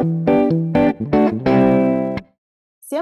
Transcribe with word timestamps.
Всем 0.00 0.08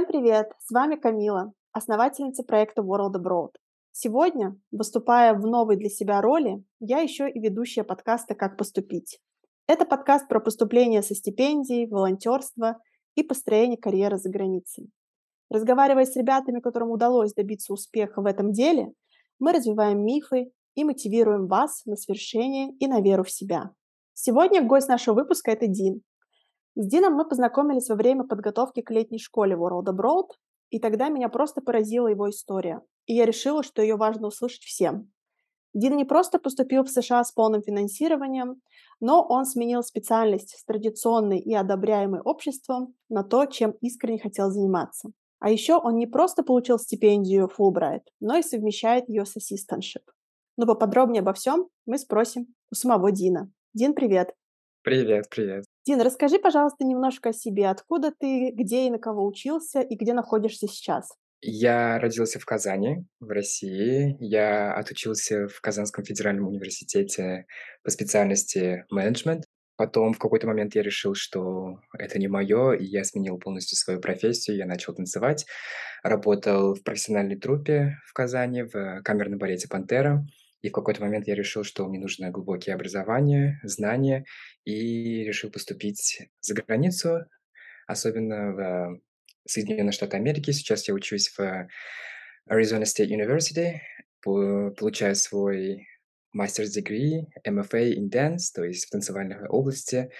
привет! 0.04 0.50
С 0.58 0.72
вами 0.72 0.96
Камила, 0.96 1.52
основательница 1.70 2.42
проекта 2.42 2.82
World 2.82 3.12
Abroad. 3.14 3.50
Сегодня, 3.92 4.56
выступая 4.72 5.34
в 5.34 5.46
новой 5.46 5.76
для 5.76 5.90
себя 5.90 6.20
роли, 6.20 6.64
я 6.80 6.98
еще 6.98 7.30
и 7.30 7.38
ведущая 7.38 7.84
подкаста 7.84 8.34
«Как 8.34 8.56
поступить». 8.56 9.20
Это 9.68 9.84
подкаст 9.84 10.26
про 10.26 10.40
поступление 10.40 11.02
со 11.02 11.14
стипендией, 11.14 11.88
волонтерство 11.88 12.80
и 13.14 13.22
построение 13.22 13.78
карьеры 13.78 14.18
за 14.18 14.28
границей. 14.28 14.90
Разговаривая 15.50 16.04
с 16.04 16.16
ребятами, 16.16 16.58
которым 16.58 16.90
удалось 16.90 17.32
добиться 17.32 17.72
успеха 17.72 18.22
в 18.22 18.26
этом 18.26 18.50
деле, 18.50 18.92
мы 19.38 19.52
развиваем 19.52 20.04
мифы 20.04 20.50
и 20.74 20.82
мотивируем 20.82 21.46
вас 21.46 21.84
на 21.86 21.94
свершение 21.94 22.72
и 22.80 22.88
на 22.88 23.00
веру 23.00 23.22
в 23.22 23.30
себя. 23.30 23.70
Сегодня 24.14 24.64
гость 24.64 24.88
нашего 24.88 25.14
выпуска– 25.14 25.50
это 25.52 25.68
Дин. 25.68 26.02
С 26.80 26.86
Дином 26.86 27.14
мы 27.14 27.28
познакомились 27.28 27.88
во 27.88 27.96
время 27.96 28.22
подготовки 28.22 28.82
к 28.82 28.92
летней 28.92 29.18
школе 29.18 29.56
World 29.56 29.86
Abroad, 29.86 30.28
и 30.70 30.78
тогда 30.78 31.08
меня 31.08 31.28
просто 31.28 31.60
поразила 31.60 32.06
его 32.06 32.30
история, 32.30 32.82
и 33.06 33.16
я 33.16 33.26
решила, 33.26 33.64
что 33.64 33.82
ее 33.82 33.96
важно 33.96 34.28
услышать 34.28 34.62
всем. 34.62 35.10
Дин 35.74 35.96
не 35.96 36.04
просто 36.04 36.38
поступил 36.38 36.84
в 36.84 36.88
США 36.88 37.24
с 37.24 37.32
полным 37.32 37.62
финансированием, 37.62 38.62
но 39.00 39.26
он 39.28 39.44
сменил 39.44 39.82
специальность 39.82 40.56
с 40.56 40.64
традиционной 40.64 41.40
и 41.40 41.52
одобряемой 41.52 42.20
обществом 42.20 42.94
на 43.08 43.24
то, 43.24 43.46
чем 43.46 43.72
искренне 43.80 44.20
хотел 44.20 44.52
заниматься. 44.52 45.10
А 45.40 45.50
еще 45.50 45.78
он 45.78 45.96
не 45.96 46.06
просто 46.06 46.44
получил 46.44 46.78
стипендию 46.78 47.50
Fulbright, 47.58 48.02
но 48.20 48.36
и 48.36 48.42
совмещает 48.42 49.08
ее 49.08 49.24
с 49.24 49.36
ассистентшип. 49.36 50.02
Но 50.56 50.64
поподробнее 50.64 51.22
обо 51.22 51.32
всем 51.32 51.68
мы 51.86 51.98
спросим 51.98 52.54
у 52.70 52.76
самого 52.76 53.10
Дина. 53.10 53.50
Дин, 53.74 53.94
привет! 53.94 54.32
Привет, 54.84 55.28
привет. 55.28 55.67
Дин, 55.88 56.02
расскажи, 56.02 56.38
пожалуйста, 56.38 56.84
немножко 56.84 57.30
о 57.30 57.32
себе. 57.32 57.70
Откуда 57.70 58.12
ты, 58.12 58.50
где 58.50 58.86
и 58.86 58.90
на 58.90 58.98
кого 58.98 59.24
учился, 59.26 59.80
и 59.80 59.96
где 59.96 60.12
находишься 60.12 60.68
сейчас? 60.68 61.14
Я 61.40 61.98
родился 61.98 62.38
в 62.38 62.44
Казани, 62.44 63.06
в 63.20 63.30
России. 63.30 64.14
Я 64.20 64.74
отучился 64.74 65.48
в 65.48 65.62
Казанском 65.62 66.04
федеральном 66.04 66.48
университете 66.48 67.46
по 67.82 67.90
специальности 67.90 68.84
менеджмент. 68.90 69.44
Потом 69.76 70.12
в 70.12 70.18
какой-то 70.18 70.46
момент 70.46 70.74
я 70.74 70.82
решил, 70.82 71.14
что 71.14 71.80
это 71.98 72.18
не 72.18 72.28
мое, 72.28 72.72
и 72.72 72.84
я 72.84 73.02
сменил 73.02 73.38
полностью 73.38 73.78
свою 73.78 73.98
профессию. 73.98 74.58
Я 74.58 74.66
начал 74.66 74.92
танцевать, 74.92 75.46
работал 76.02 76.74
в 76.74 76.82
профессиональной 76.82 77.36
труппе 77.40 77.96
в 78.04 78.12
Казани, 78.12 78.64
в 78.64 79.00
камерном 79.04 79.38
балете 79.38 79.68
«Пантера». 79.68 80.22
И 80.62 80.70
в 80.70 80.72
какой-то 80.72 81.00
момент 81.00 81.28
я 81.28 81.34
решил, 81.34 81.62
что 81.62 81.86
мне 81.86 81.98
нужно 81.98 82.30
глубокие 82.30 82.74
образование, 82.74 83.60
знания, 83.62 84.24
и 84.64 85.24
решил 85.24 85.50
поступить 85.50 86.28
за 86.40 86.54
границу, 86.54 87.26
особенно 87.86 88.52
в 88.52 89.00
Соединенные 89.46 89.92
Штаты 89.92 90.16
Америки. 90.16 90.50
Сейчас 90.50 90.88
я 90.88 90.94
учусь 90.94 91.28
в 91.36 91.68
Arizona 92.50 92.82
State 92.82 93.08
University, 93.08 93.80
получаю 94.20 95.14
свой 95.14 95.86
master's 96.36 96.76
degree, 96.76 97.26
MFA 97.46 97.94
in 97.94 98.10
dance, 98.10 98.52
то 98.54 98.64
есть 98.64 98.86
в 98.86 98.90
танцевальной 98.90 99.46
области. 99.48 100.10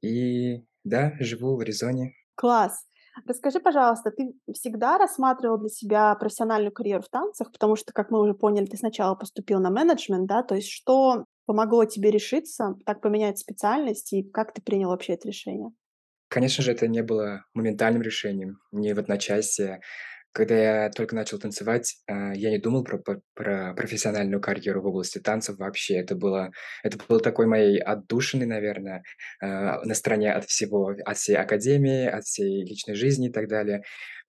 И 0.00 0.64
да, 0.84 1.14
живу 1.20 1.56
в 1.56 1.60
Аризоне. 1.60 2.14
Класс. 2.34 2.86
Расскажи, 3.26 3.60
пожалуйста, 3.60 4.10
ты 4.10 4.32
всегда 4.52 4.98
рассматривал 4.98 5.58
для 5.58 5.68
себя 5.68 6.14
профессиональную 6.14 6.72
карьеру 6.72 7.02
в 7.02 7.08
танцах, 7.08 7.52
потому 7.52 7.76
что, 7.76 7.92
как 7.92 8.10
мы 8.10 8.20
уже 8.20 8.34
поняли, 8.34 8.66
ты 8.66 8.76
сначала 8.76 9.14
поступил 9.14 9.60
на 9.60 9.70
менеджмент, 9.70 10.26
да, 10.26 10.42
то 10.42 10.54
есть 10.54 10.70
что 10.70 11.24
помогло 11.44 11.84
тебе 11.84 12.10
решиться, 12.10 12.76
так 12.86 13.00
поменять 13.00 13.38
специальность, 13.38 14.12
и 14.12 14.22
как 14.22 14.54
ты 14.54 14.62
принял 14.62 14.88
вообще 14.88 15.14
это 15.14 15.28
решение? 15.28 15.70
Конечно 16.28 16.64
же, 16.64 16.72
это 16.72 16.88
не 16.88 17.02
было 17.02 17.44
моментальным 17.52 18.00
решением, 18.00 18.58
не 18.70 18.94
в 18.94 18.98
одночасье. 18.98 19.80
Когда 20.32 20.84
я 20.84 20.90
только 20.90 21.14
начал 21.14 21.38
танцевать, 21.38 21.96
а, 22.06 22.32
я 22.34 22.50
не 22.50 22.58
думал 22.58 22.84
про 22.84 22.98
про 23.34 23.74
профессиональную 23.74 24.40
карьеру 24.40 24.82
в 24.82 24.86
области 24.86 25.18
танцев 25.18 25.58
вообще. 25.58 25.96
Это 25.96 26.14
было 26.16 26.50
это 26.82 26.98
было 27.06 27.20
такой 27.20 27.46
моей 27.46 27.78
отдушиной, 27.78 28.46
наверное, 28.46 29.02
а, 29.42 29.84
на 29.84 29.94
стороне 29.94 30.32
от 30.32 30.46
всего, 30.46 30.94
от 31.04 31.16
всей 31.18 31.36
академии, 31.36 32.06
от 32.06 32.24
всей 32.24 32.64
личной 32.64 32.94
жизни 32.94 33.28
и 33.28 33.32
так 33.32 33.48
далее. 33.48 33.82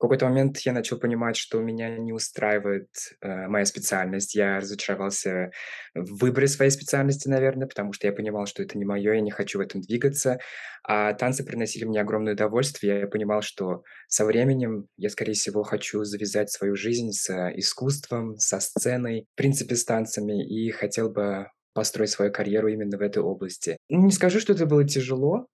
Какой-то 0.03 0.25
момент 0.25 0.57
я 0.65 0.73
начал 0.73 0.99
понимать, 0.99 1.37
что 1.37 1.61
меня 1.61 1.97
не 1.97 2.11
устраивает, 2.11 2.89
э, 3.21 3.47
моя 3.47 3.63
специальность. 3.63 4.35
Я 4.35 4.57
разочаровался 4.57 5.51
в 5.95 6.19
выборе 6.19 6.49
своей 6.49 6.71
специальности, 6.71 7.29
наверное, 7.29 7.67
потому 7.67 7.93
что 7.93 8.07
я 8.07 8.11
понимал, 8.11 8.45
что 8.45 8.61
это 8.61 8.77
не 8.77 8.83
мое, 8.83 9.13
я 9.13 9.21
не 9.21 9.31
хочу 9.31 9.59
в 9.59 9.61
этом 9.61 9.79
двигаться. 9.79 10.39
А 10.83 11.13
танцы 11.13 11.45
приносили 11.45 11.85
мне 11.85 12.01
огромное 12.01 12.33
удовольствие. 12.33 12.99
Я 12.99 13.07
понимал, 13.07 13.41
что 13.41 13.83
со 14.09 14.25
временем 14.25 14.87
я, 14.97 15.09
скорее 15.09 15.35
всего, 15.35 15.63
хочу 15.63 16.03
завязать 16.03 16.51
свою 16.51 16.75
жизнь 16.75 17.13
с 17.13 17.29
искусством, 17.55 18.35
со 18.35 18.59
сценой, 18.59 19.27
в 19.35 19.37
принципе, 19.37 19.77
с 19.77 19.85
танцами, 19.85 20.45
и 20.45 20.69
хотел 20.71 21.11
бы 21.11 21.47
построить 21.73 22.09
свою 22.09 22.29
карьеру 22.29 22.67
именно 22.67 22.97
в 22.97 23.01
этой 23.01 23.23
области. 23.23 23.77
Не 23.87 24.11
скажу, 24.11 24.41
что 24.41 24.51
это 24.51 24.65
было 24.65 24.83
тяжело, 24.85 25.47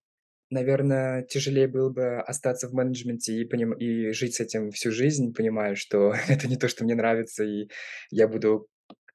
наверное, 0.50 1.24
тяжелее 1.24 1.68
было 1.68 1.90
бы 1.90 2.20
остаться 2.20 2.68
в 2.68 2.74
менеджменте 2.74 3.34
и, 3.34 3.46
поним... 3.46 3.74
и 3.74 4.12
жить 4.12 4.36
с 4.36 4.40
этим 4.40 4.72
всю 4.72 4.92
жизнь, 4.92 5.34
понимая, 5.34 5.76
что 5.76 6.14
это 6.28 6.48
не 6.48 6.58
то, 6.58 6.68
что 6.68 6.84
мне 6.84 6.96
нравится, 6.96 7.44
и 7.44 7.68
я 8.12 8.28
буду 8.28 8.68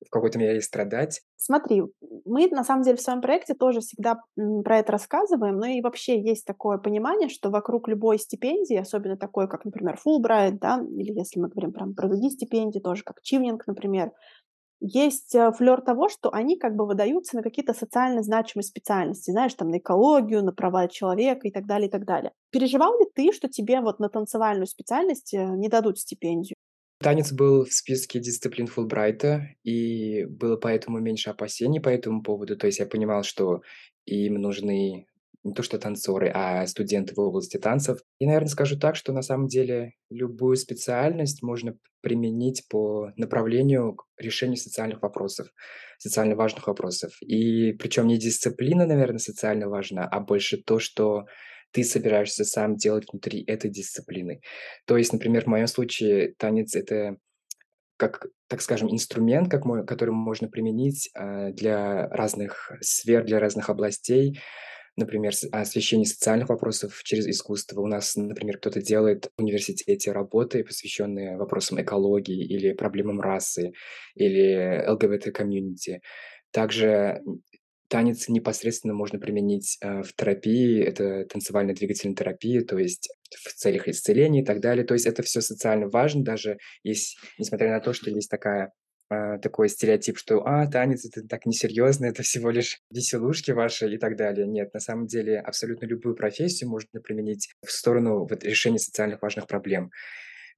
в 0.06 0.10
какой-то 0.10 0.38
мере 0.38 0.60
страдать. 0.60 1.22
Смотри, 1.36 1.82
мы 2.24 2.48
на 2.48 2.64
самом 2.64 2.82
деле 2.82 2.96
в 2.96 3.00
своем 3.00 3.20
проекте 3.20 3.54
тоже 3.54 3.80
всегда 3.80 4.20
про 4.36 4.78
это 4.78 4.92
рассказываем, 4.92 5.56
но 5.56 5.66
и 5.66 5.80
вообще 5.80 6.20
есть 6.20 6.44
такое 6.44 6.78
понимание, 6.78 7.28
что 7.28 7.50
вокруг 7.50 7.88
любой 7.88 8.18
стипендии, 8.18 8.76
особенно 8.76 9.16
такой, 9.16 9.48
как, 9.48 9.64
например, 9.64 9.98
Fulbright, 10.06 10.58
да, 10.60 10.82
или 10.96 11.12
если 11.12 11.40
мы 11.40 11.48
говорим 11.48 11.72
прям 11.72 11.94
про 11.94 12.08
другие 12.08 12.30
стипендии, 12.30 12.80
тоже 12.80 13.02
как 13.02 13.22
Чивнинг, 13.22 13.66
например, 13.66 14.12
есть 14.80 15.34
э, 15.34 15.52
флер 15.52 15.80
того, 15.80 16.08
что 16.08 16.32
они 16.32 16.58
как 16.58 16.76
бы 16.76 16.86
выдаются 16.86 17.36
на 17.36 17.42
какие-то 17.42 17.74
социально 17.74 18.22
значимые 18.22 18.64
специальности, 18.64 19.30
знаешь, 19.30 19.54
там 19.54 19.70
на 19.70 19.78
экологию, 19.78 20.44
на 20.44 20.52
права 20.52 20.88
человека 20.88 21.48
и 21.48 21.50
так 21.50 21.66
далее, 21.66 21.88
и 21.88 21.90
так 21.90 22.04
далее. 22.04 22.32
Переживал 22.50 22.98
ли 22.98 23.06
ты, 23.14 23.32
что 23.32 23.48
тебе 23.48 23.80
вот 23.80 23.98
на 23.98 24.08
танцевальную 24.08 24.66
специальность 24.66 25.32
э, 25.34 25.44
не 25.56 25.68
дадут 25.68 25.98
стипендию? 25.98 26.54
Танец 26.98 27.32
был 27.32 27.64
в 27.64 27.72
списке 27.72 28.20
дисциплин 28.20 28.66
Фулбрайта, 28.66 29.48
и 29.62 30.24
было 30.24 30.56
поэтому 30.56 31.00
меньше 31.00 31.30
опасений 31.30 31.80
по 31.80 31.88
этому 31.88 32.22
поводу. 32.22 32.56
То 32.56 32.66
есть 32.66 32.78
я 32.78 32.86
понимал, 32.86 33.22
что 33.24 33.62
им 34.06 34.34
нужны 34.34 35.06
не 35.44 35.52
то 35.52 35.62
что 35.62 35.78
танцоры, 35.78 36.30
а 36.34 36.66
студенты 36.66 37.14
в 37.14 37.20
области 37.20 37.58
танцев. 37.58 38.00
И, 38.18 38.26
наверное, 38.26 38.48
скажу 38.48 38.78
так, 38.78 38.96
что 38.96 39.12
на 39.12 39.22
самом 39.22 39.46
деле 39.46 39.92
любую 40.10 40.56
специальность 40.56 41.42
можно 41.42 41.76
применить 42.00 42.66
по 42.68 43.10
направлению 43.16 43.94
к 43.94 44.06
решению 44.18 44.56
социальных 44.56 45.02
вопросов, 45.02 45.48
социально 45.98 46.34
важных 46.34 46.66
вопросов. 46.66 47.12
И 47.20 47.72
причем 47.72 48.06
не 48.06 48.18
дисциплина, 48.18 48.86
наверное, 48.86 49.18
социально 49.18 49.68
важна, 49.68 50.08
а 50.08 50.20
больше 50.20 50.56
то, 50.56 50.78
что 50.78 51.24
ты 51.72 51.84
собираешься 51.84 52.44
сам 52.44 52.76
делать 52.76 53.04
внутри 53.10 53.44
этой 53.44 53.70
дисциплины. 53.70 54.40
То 54.86 54.96
есть, 54.96 55.12
например, 55.12 55.44
в 55.44 55.48
моем 55.48 55.66
случае 55.66 56.34
танец— 56.38 56.74
это 56.76 57.16
как, 57.96 58.26
так 58.48 58.60
скажем, 58.60 58.90
инструмент, 58.90 59.50
как, 59.50 59.64
который 59.86 60.10
можно 60.10 60.48
применить 60.48 61.10
э, 61.14 61.52
для 61.52 62.08
разных 62.08 62.72
сфер, 62.80 63.24
для 63.24 63.40
разных 63.40 63.70
областей 63.70 64.40
например, 64.96 65.32
освещение 65.52 66.06
социальных 66.06 66.48
вопросов 66.48 67.02
через 67.04 67.26
искусство. 67.26 67.80
У 67.80 67.86
нас, 67.86 68.16
например, 68.16 68.58
кто-то 68.58 68.80
делает 68.80 69.30
в 69.36 69.42
университете 69.42 70.12
работы, 70.12 70.64
посвященные 70.64 71.36
вопросам 71.36 71.80
экологии 71.80 72.44
или 72.44 72.72
проблемам 72.72 73.20
расы, 73.20 73.72
или 74.14 74.84
ЛГБТ-комьюнити. 74.88 76.00
Также 76.50 77.20
танец 77.88 78.28
непосредственно 78.28 78.94
можно 78.94 79.18
применить 79.18 79.78
э, 79.80 80.02
в 80.02 80.14
терапии, 80.14 80.82
это 80.82 81.24
танцевальная 81.26 81.74
двигательная 81.74 82.16
терапия, 82.16 82.62
то 82.64 82.78
есть 82.78 83.08
в 83.30 83.52
целях 83.54 83.88
исцеления 83.88 84.42
и 84.42 84.44
так 84.44 84.60
далее. 84.60 84.84
То 84.84 84.94
есть 84.94 85.06
это 85.06 85.22
все 85.22 85.40
социально 85.40 85.88
важно, 85.88 86.24
даже 86.24 86.58
есть, 86.82 87.18
несмотря 87.38 87.70
на 87.70 87.80
то, 87.80 87.92
что 87.92 88.10
есть 88.10 88.30
такая 88.30 88.72
такой 89.08 89.68
стереотип, 89.68 90.18
что 90.18 90.46
«а, 90.46 90.66
танец— 90.66 91.04
это 91.06 91.26
так 91.26 91.46
несерьезно, 91.46 92.06
это 92.06 92.22
всего 92.22 92.50
лишь 92.50 92.80
веселушки 92.90 93.50
ваши» 93.50 93.92
и 93.92 93.98
так 93.98 94.16
далее. 94.16 94.46
Нет, 94.46 94.72
на 94.74 94.80
самом 94.80 95.06
деле 95.06 95.38
абсолютно 95.38 95.86
любую 95.86 96.14
профессию 96.14 96.70
можно 96.70 97.00
применить 97.00 97.50
в 97.64 97.70
сторону 97.70 98.26
вот, 98.26 98.44
решения 98.44 98.78
социальных 98.78 99.22
важных 99.22 99.46
проблем. 99.46 99.90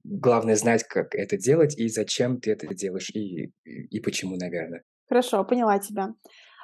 Главное 0.03 0.55
знать, 0.55 0.83
как 0.83 1.15
это 1.15 1.37
делать 1.37 1.77
и 1.77 1.89
зачем 1.89 2.39
ты 2.39 2.51
это 2.51 2.73
делаешь, 2.73 3.09
и, 3.09 3.51
и 3.65 3.99
почему, 3.99 4.37
наверное. 4.37 4.83
Хорошо, 5.07 5.43
поняла 5.43 5.79
тебя. 5.79 6.13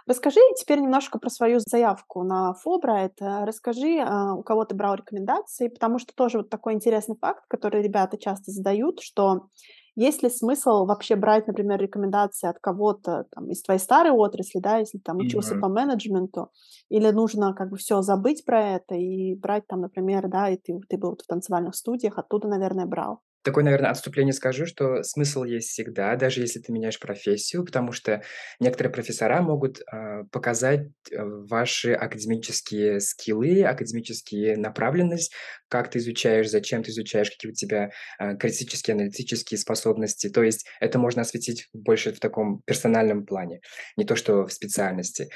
Расскажи 0.06 0.40
теперь 0.58 0.80
немножко 0.80 1.18
про 1.18 1.30
свою 1.30 1.60
заявку 1.60 2.24
на 2.24 2.54
Fulbright. 2.66 3.14
Расскажи, 3.20 4.00
а, 4.00 4.34
у 4.34 4.44
кого 4.44 4.66
ты 4.66 4.76
брал 4.76 4.96
рекомендации, 4.96 5.70
потому 5.70 5.98
что 5.98 6.14
тоже 6.14 6.40
вот 6.40 6.50
такой 6.50 6.74
интересный 6.74 7.16
факт, 7.16 7.46
который 7.48 7.82
ребята 7.82 8.18
часто 8.18 8.52
задают, 8.52 9.00
что 9.02 9.48
Есть 9.96 10.24
ли 10.24 10.30
смысл 10.30 10.86
вообще 10.86 11.16
брать, 11.16 11.48
например, 11.48 11.80
рекомендации 11.80 12.48
от 12.50 12.58
кого-то 12.60 13.26
там, 13.32 13.50
из 13.52 13.62
твоей 13.62 13.80
старой 13.80 14.12
отрасли, 14.12 14.60
да, 14.60 14.78
если 14.78 14.98
там 14.98 15.20
учился 15.20 15.56
Мгм. 15.56 15.60
по 15.60 15.68
менеджменту, 15.70 16.50
или 16.90 17.10
нужно 17.12 17.54
как 17.54 17.70
бы 17.70 17.78
все 17.78 18.02
забыть 18.02 18.44
про 18.46 18.62
это 18.76 18.96
и 18.96 19.36
брать 19.36 19.68
там, 19.68 19.82
например, 19.82 20.28
да, 20.30 20.50
и 20.50 20.58
ты, 20.58 20.80
ты 20.90 20.98
был 20.98 21.16
в 21.16 21.28
танцевальных 21.28 21.76
студиях, 21.76 22.18
оттуда, 22.18 22.48
наверное, 22.48 22.86
брал. 22.86 23.20
Такое, 23.44 23.66
наверное, 23.66 23.92
отступление 23.92 24.34
скажу, 24.34 24.66
что 24.66 25.04
смысл 25.04 25.44
есть 25.44 25.70
всегда, 25.70 26.16
даже 26.16 26.40
если 26.40 26.60
ты 26.60 26.72
меняешь 26.72 27.00
профессию, 27.00 27.66
потому 27.66 27.92
что 27.92 28.22
некоторые 28.60 28.92
профессора 28.94 29.42
могут, 29.42 29.82
а, 29.92 30.24
показать, 30.32 30.88
э, 31.12 31.18
ваши 31.22 31.92
академические 31.92 33.02
скиллы, 33.02 33.64
академические 33.64 34.56
направленность, 34.56 35.34
как 35.68 35.90
ты 35.92 36.00
изучаешь, 36.00 36.50
зачем 36.50 36.84
ты 36.84 36.92
изучаешь, 36.92 37.32
какие 37.32 37.52
у 37.52 37.54
тебя, 37.54 37.92
а, 38.18 38.36
критические, 38.36 38.96
аналитические 38.96 39.58
способности. 39.58 40.30
То 40.30 40.42
есть 40.42 40.66
это 40.80 40.98
можно 40.98 41.24
осветить 41.24 41.68
больше 41.74 42.14
в 42.14 42.20
таком 42.22 42.62
персональном 42.66 43.26
плане, 43.26 43.60
не 43.98 44.06
то 44.06 44.16
что 44.16 44.46
в 44.48 44.54
специальности. 44.54 45.30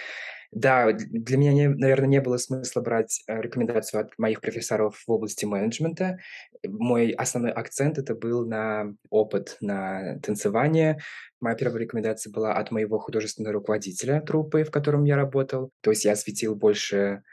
Да, 0.54 0.92
дл 0.94 1.06
для 1.12 1.38
меня, 1.38 1.54
не 1.54 1.68
наверно, 1.68 2.06
не 2.06 2.22
было 2.22 2.38
смысла 2.38 2.82
брать, 2.82 3.22
э, 3.28 3.42
рекомендацию 3.42 4.02
от 4.02 4.18
моих 4.18 4.40
профессоров 4.42 4.98
в 5.06 5.12
области 5.12 5.46
менеджмента. 5.46 6.18
Мой 6.66 7.12
основной 7.12 7.52
акцент- 7.52 7.98
это 7.98 8.16
был 8.16 8.46
на 8.46 8.94
опыт, 9.10 9.58
на 9.62 10.20
танцевание. 10.22 11.00
Моя 11.42 11.56
первая 11.56 11.82
рекомендация 11.84 12.32
была 12.32 12.54
от 12.54 12.72
моего 12.72 12.98
художественного 13.00 13.54
руководителя 13.56 14.22
труппы, 14.22 14.64
в 14.64 14.72
котором 14.72 15.04
я 15.04 15.16
работал. 15.18 15.72
То 15.82 15.92
есть 15.92 16.06
я 16.06 16.14
осветил 16.14 16.56
больше 16.56 17.24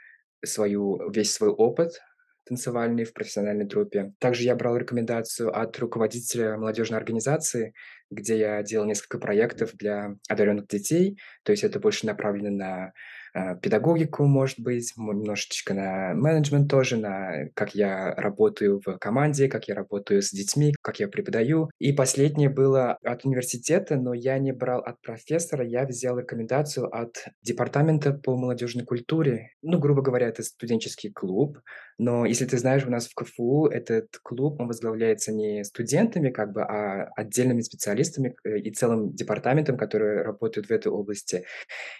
свою 0.43 1.09
весь 1.11 1.33
свой 1.33 1.49
опыт 1.49 2.01
танцевальный 2.45 3.03
в 3.03 3.13
профессиональной 3.13 3.67
труппе. 3.67 4.13
Также 4.19 4.43
я 4.43 4.55
брал 4.55 4.77
рекомендацию 4.77 5.55
от 5.57 5.77
руководителя 5.79 6.57
молодежной 6.57 6.99
организации, 6.99 7.73
где 8.11 8.37
я 8.37 8.63
делал 8.63 8.85
несколько 8.85 9.17
проектов 9.17 9.71
для 9.75 10.15
одаренных 10.29 10.67
детей. 10.67 11.17
То 11.43 11.51
есть 11.51 11.63
это 11.63 11.79
больше 11.79 12.05
направлено 12.05 12.51
на, 12.51 12.93
а, 13.35 13.55
педагогику, 13.55 14.23
может 14.23 14.61
быть, 14.61 14.93
немножечко 14.95 15.73
на 15.73 16.13
менеджмент 16.13 16.69
тоже, 16.71 16.95
на 16.95 17.49
как 17.53 17.75
я 17.75 18.15
работаю 18.15 18.81
в 18.85 18.97
команде, 18.97 19.49
как 19.49 19.67
я 19.67 19.75
работаю 19.75 20.21
с 20.21 20.31
детьми, 20.31 20.73
как 20.81 21.01
я 21.01 21.09
преподаю. 21.09 21.69
И 21.77 21.91
последнее 21.91 22.49
было 22.49 22.93
от 23.03 23.25
университета, 23.25 23.97
но 23.97 24.13
я 24.13 24.39
не 24.39 24.53
брал 24.53 24.79
от 24.79 25.01
профессора, 25.01 25.65
я 25.65 25.85
взял 25.85 26.17
рекомендацию 26.17 26.87
от 26.87 27.27
департамента 27.43 28.13
по 28.13 28.37
молодежной 28.37 28.85
культуре. 28.85 29.49
Ну, 29.61 29.79
грубо 29.79 30.01
говоря, 30.01 30.29
это 30.29 30.41
студенческий 30.41 31.11
клуб, 31.11 31.59
но 31.97 32.25
если 32.25 32.45
ты 32.45 32.57
знаешь, 32.57 32.85
у 32.85 32.89
нас 32.89 33.07
в 33.07 33.15
КФУ 33.15 33.67
этот 33.67 34.17
клуб, 34.21 34.59
он 34.59 34.67
возглавляется 34.67 35.31
не 35.31 35.63
студентами 35.63 36.29
как 36.29 36.51
бы, 36.51 36.61
а 36.61 37.09
отдельными 37.15 37.61
специалистами, 37.61 38.35
э, 38.43 38.59
и 38.59 38.71
целым 38.71 39.13
департаментом, 39.13 39.77
которые 39.77 40.21
работают 40.21 40.67
в 40.67 40.71
этой 40.71 40.91
области. 40.91 41.45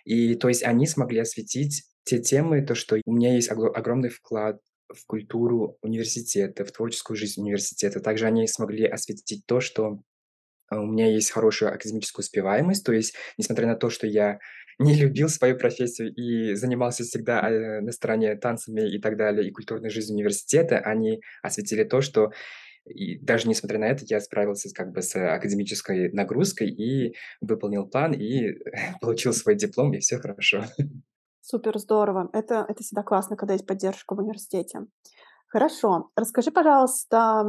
И 0.04 0.36
то 0.36 0.50
есть 0.50 0.64
они 0.64 0.86
смогли 0.88 1.20
осветить 1.20 1.86
те 2.04 2.20
темы, 2.20 2.62
то, 2.62 2.76
что 2.76 2.98
у 3.06 3.14
меня 3.14 3.34
есть 3.34 3.50
огромный 3.50 4.10
вклад 4.10 4.60
в 4.94 5.06
культуру 5.08 5.78
университета, 5.82 6.66
в 6.66 6.72
творческую 6.72 7.18
жизнь 7.18 7.42
университета. 7.42 8.00
Также 8.00 8.28
они 8.28 8.48
смогли 8.48 8.86
осветить 8.86 9.46
то, 9.48 9.60
что 9.60 10.00
у 10.72 10.86
меня 10.86 11.12
есть 11.12 11.32
хорошая 11.32 11.72
академическая 11.72 12.24
успеваемость. 12.24 12.86
То 12.86 12.94
есть, 12.94 13.16
несмотря 13.38 13.68
на 13.68 13.76
то, 13.76 13.90
что 13.90 14.08
я 14.08 14.40
не 14.80 14.96
любил 14.96 15.30
свою 15.30 15.58
профессию 15.58 16.14
и 16.14 16.54
занимался 16.56 17.04
всегда, 17.04 17.50
э, 17.50 17.82
на 17.82 17.92
стороне 17.92 18.36
танцами 18.36 18.82
и 18.90 19.00
так 19.00 19.18
далее, 19.18 19.48
и 19.48 19.52
культурной 19.52 19.90
жизнью 19.90 20.18
университета, 20.18 20.80
они 20.80 21.22
осветили 21.42 21.84
то, 21.84 22.02
что 22.02 22.32
и 22.86 23.18
даже 23.18 23.50
несмотря 23.50 23.80
на 23.80 23.86
это, 23.86 24.04
я 24.06 24.20
справился 24.20 24.70
как 24.74 24.92
бы 24.92 25.02
с 25.02 25.16
академической 25.16 26.12
нагрузкой 26.12 26.70
и 26.70 27.16
выполнил 27.42 27.88
план, 27.88 28.14
и 28.14 28.54
получил 29.02 29.34
свой 29.34 29.56
диплом, 29.56 29.94
и 29.94 30.00
все 30.00 30.20
хорошо. 30.20 30.64
Супер 31.42 31.78
здорово. 31.78 32.30
Это 32.34 32.66
это 32.68 32.84
всегда 32.84 33.04
классно, 33.04 33.38
когда 33.38 33.54
есть 33.54 33.68
поддержка 33.68 34.16
в 34.16 34.20
университете. 34.20 34.82
Хорошо. 35.48 36.10
Расскажи, 36.16 36.52
пожалуйста, 36.52 37.46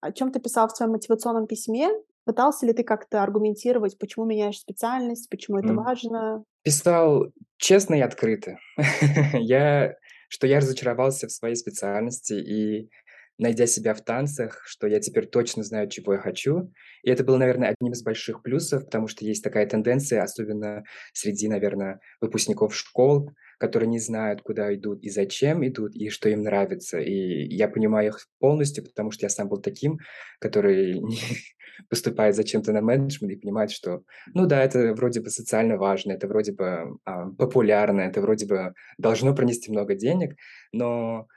о 0.00 0.12
чем 0.12 0.32
ты 0.32 0.40
писал 0.40 0.68
в 0.68 0.76
своем 0.76 0.92
мотивационном 0.92 1.46
письме? 1.46 1.88
Пытался 2.28 2.66
ли 2.66 2.74
ты 2.74 2.84
как-то 2.84 3.22
аргументировать, 3.22 3.96
почему 3.98 4.26
меняешь 4.26 4.58
специальность, 4.58 5.30
почему 5.30 5.56
это 5.56 5.68
М. 5.68 5.76
важно? 5.76 6.44
Писал 6.62 7.32
честно 7.56 7.94
и 7.94 8.00
открыто. 8.02 8.58
Я 9.32 9.94
что 10.28 10.46
я 10.46 10.60
разочаровался 10.60 11.26
в 11.26 11.32
своей 11.32 11.54
специальности 11.56 12.34
и, 12.34 12.90
найдя 13.38 13.66
себя 13.66 13.94
в 13.94 14.02
танцах, 14.02 14.62
что 14.66 14.86
я 14.86 15.00
теперь 15.00 15.26
точно 15.26 15.62
знаю, 15.62 15.88
чего 15.88 16.14
я 16.14 16.18
хочу. 16.18 16.72
И 17.02 17.10
это 17.10 17.24
было, 17.24 17.36
наверное, 17.36 17.70
одним 17.70 17.92
из 17.92 18.02
больших 18.02 18.42
плюсов, 18.42 18.84
потому 18.84 19.06
что 19.06 19.24
есть 19.24 19.44
такая 19.44 19.66
тенденция, 19.66 20.22
особенно 20.22 20.82
среди, 21.12 21.48
наверное, 21.48 22.00
выпускников 22.20 22.74
школ, 22.74 23.30
которые 23.58 23.88
не 23.88 24.00
знают, 24.00 24.42
куда 24.42 24.74
идут 24.74 25.02
и 25.02 25.10
зачем 25.10 25.66
идут, 25.66 25.94
и 25.94 26.08
что 26.10 26.28
им 26.28 26.42
нравится. 26.42 26.98
И 26.98 27.12
я 27.54 27.68
понимаю 27.68 28.08
их 28.08 28.26
полностью, 28.40 28.84
потому 28.84 29.12
что 29.12 29.26
я 29.26 29.30
сам 29.30 29.48
был 29.48 29.60
таким, 29.60 29.98
который 30.40 31.00
поступает 31.88 32.34
зачем-то 32.34 32.72
на 32.72 32.80
менеджмент 32.80 33.32
и 33.32 33.36
понимает, 33.36 33.70
что, 33.70 34.02
ну 34.34 34.46
да, 34.46 34.62
это 34.64 34.94
вроде 34.94 35.20
бы 35.20 35.30
социально 35.30 35.76
важно, 35.76 36.12
это 36.12 36.26
вроде 36.26 36.52
бы, 36.52 36.98
а, 37.04 37.30
популярно, 37.30 38.00
это 38.00 38.20
вроде 38.20 38.46
бы 38.46 38.74
должно 38.96 39.34
принести 39.34 39.70
много 39.70 39.94
денег, 39.94 40.34
но 40.72 41.28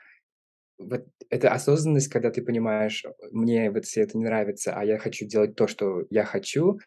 вот 0.82 1.06
эта 1.30 1.52
осознанность, 1.52 2.08
когда 2.08 2.30
ты 2.30 2.42
понимаешь: 2.42 3.04
мне 3.32 3.70
вот 3.70 3.84
всё 3.86 4.02
это 4.02 4.18
не 4.18 4.24
нравится, 4.24 4.74
а 4.76 4.84
я 4.84 4.98
хочу 4.98 5.26
делать 5.26 5.56
то, 5.56 5.66
что 5.68 6.04
я 6.10 6.24
хочу, 6.24 6.78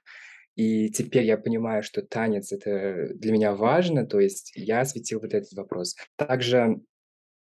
и 0.56 0.90
теперь 0.92 1.26
я 1.26 1.38
понимаю, 1.38 1.84
что 1.84 2.02
танец- 2.04 2.52
это 2.54 3.10
для 3.16 3.32
меня 3.34 3.54
важно, 3.56 4.06
то 4.08 4.20
есть 4.22 4.54
я 4.56 4.82
осветил 4.82 5.20
вот 5.22 5.34
этот 5.34 5.54
вопрос. 5.54 5.96
Также 6.18 6.82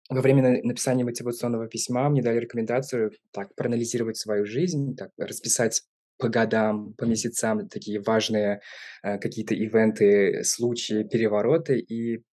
во 0.09 0.21
время 0.21 0.43
на 0.43 0.63
написания 0.63 1.03
мотивационного 1.05 1.67
письма 1.67 2.09
мне 2.09 2.21
дали 2.23 2.39
рекомендацию 2.39 3.11
так 3.33 3.55
проанализировать 3.55 4.17
свою 4.17 4.45
жизнь, 4.45 4.95
так 4.97 5.11
расписать 5.17 5.83
по 6.19 6.29
годам, 6.29 6.93
по 6.95 7.05
месяцам 7.05 7.67
такие 7.69 8.01
важные, 8.01 8.61
э, 9.03 9.17
какие-то 9.19 9.55
ивенты, 9.55 10.43
случаи, 10.45 11.03
перевороты 11.03 11.79
и 11.79 12.23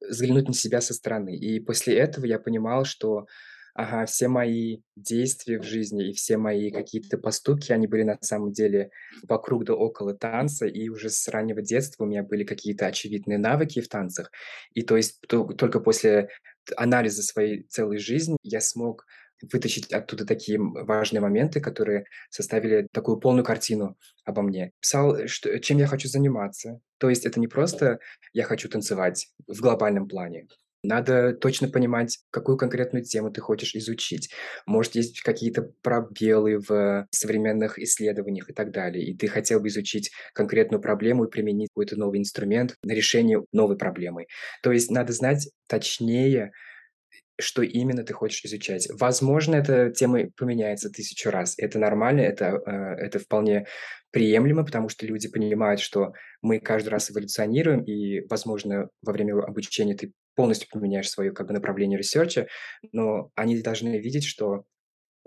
взглянуть 0.00 0.48
на 0.48 0.54
себя 0.54 0.80
со 0.80 0.94
стороны. 0.94 1.36
И 1.36 1.60
после 1.60 1.96
этого 1.96 2.26
я 2.26 2.38
понимал, 2.38 2.84
что, 2.84 3.26
ага, 3.74 4.06
все 4.06 4.28
мои 4.28 4.78
действия 4.96 5.58
в 5.58 5.64
жизни 5.64 6.10
и 6.10 6.12
все 6.12 6.36
мои 6.36 6.70
какие-то 6.70 7.18
поступки, 7.18 7.72
они 7.72 7.86
были 7.86 8.02
на 8.02 8.18
самом 8.20 8.52
деле 8.52 8.90
вокруг 9.28 9.64
да 9.64 9.74
около 9.74 10.14
танца, 10.14 10.66
и 10.66 10.88
уже 10.88 11.10
с 11.10 11.28
раннего 11.28 11.62
детства 11.62 12.04
у 12.04 12.06
меня 12.06 12.22
были 12.22 12.44
какие-то 12.44 12.86
очевидные 12.86 13.38
навыки 13.38 13.80
в 13.80 13.88
танцах. 13.88 14.30
И 14.74 14.82
то 14.82 14.96
есть 14.96 15.20
то 15.28 15.44
только 15.44 15.80
после 15.80 16.28
анализа 16.76 17.22
своей 17.22 17.62
целой 17.64 17.98
жизни 17.98 18.36
я 18.42 18.60
смог 18.60 19.06
вытащить 19.52 19.92
оттуда 19.92 20.26
такие, 20.26 20.58
важные 20.58 21.20
моменты, 21.20 21.60
которые 21.60 22.04
составили 22.30 22.86
такую 22.92 23.18
полную 23.18 23.44
картину 23.44 23.96
обо 24.24 24.42
мне. 24.42 24.72
Писал, 24.80 25.16
э, 25.16 25.26
что 25.26 25.58
чем 25.60 25.78
я 25.78 25.86
хочу 25.86 26.08
заниматься. 26.08 26.80
То 26.98 27.08
есть 27.08 27.26
это 27.26 27.40
не 27.40 27.48
просто 27.48 27.98
я 28.32 28.44
хочу 28.44 28.68
танцевать 28.68 29.28
в 29.46 29.60
глобальном 29.60 30.08
плане. 30.08 30.46
Надо 30.84 31.32
точно 31.32 31.68
понимать, 31.68 32.18
какую 32.30 32.56
конкретную 32.56 33.04
тему 33.04 33.32
ты 33.32 33.40
хочешь 33.40 33.74
изучить. 33.74 34.30
Может, 34.64 34.94
есть 34.94 35.22
какие-то 35.22 35.72
пробелы 35.82 36.60
в 36.60 37.08
современных 37.10 37.80
исследованиях 37.80 38.48
и 38.48 38.52
так 38.52 38.70
далее, 38.70 39.04
и 39.04 39.16
ты 39.16 39.26
хотел 39.26 39.58
бы 39.58 39.68
изучить 39.68 40.12
конкретную 40.34 40.80
проблему 40.80 41.24
и 41.24 41.30
применить 41.30 41.70
какой-то 41.70 41.96
новый 41.96 42.20
инструмент 42.20 42.76
на 42.84 42.92
решение 42.92 43.44
новой 43.52 43.76
проблемы. 43.76 44.26
То 44.62 44.70
есть 44.70 44.90
надо 44.90 45.12
знать 45.12 45.50
точнее, 45.66 46.52
что 47.40 47.62
именно 47.62 48.04
ты 48.04 48.12
хочешь 48.12 48.44
изучать. 48.44 48.88
Возможно, 48.90 49.56
эта 49.56 49.90
тема 49.90 50.30
поменяется 50.36 50.90
тысячу 50.90 51.30
раз. 51.30 51.54
Это 51.56 51.78
нормально, 51.78 52.20
это, 52.20 52.60
э, 52.66 52.70
это 53.04 53.18
вполне 53.18 53.66
приемлемо, 54.10 54.64
потому 54.64 54.88
что 54.88 55.06
люди 55.06 55.28
понимают, 55.28 55.80
что 55.80 56.12
мы 56.42 56.60
каждый 56.60 56.88
раз 56.88 57.10
эволюционируем, 57.10 57.82
и, 57.82 58.26
возможно, 58.28 58.88
во 59.02 59.12
время 59.12 59.40
обучения 59.42 59.94
ты 59.94 60.12
полностью 60.34 60.68
поменяешь 60.70 61.10
свое 61.10 61.32
как 61.32 61.48
бы 61.48 61.52
направление 61.52 61.98
research 61.98 62.36
а, 62.36 62.46
но 62.92 63.30
они 63.34 63.60
должны 63.60 63.98
видеть, 63.98 64.24
что 64.24 64.64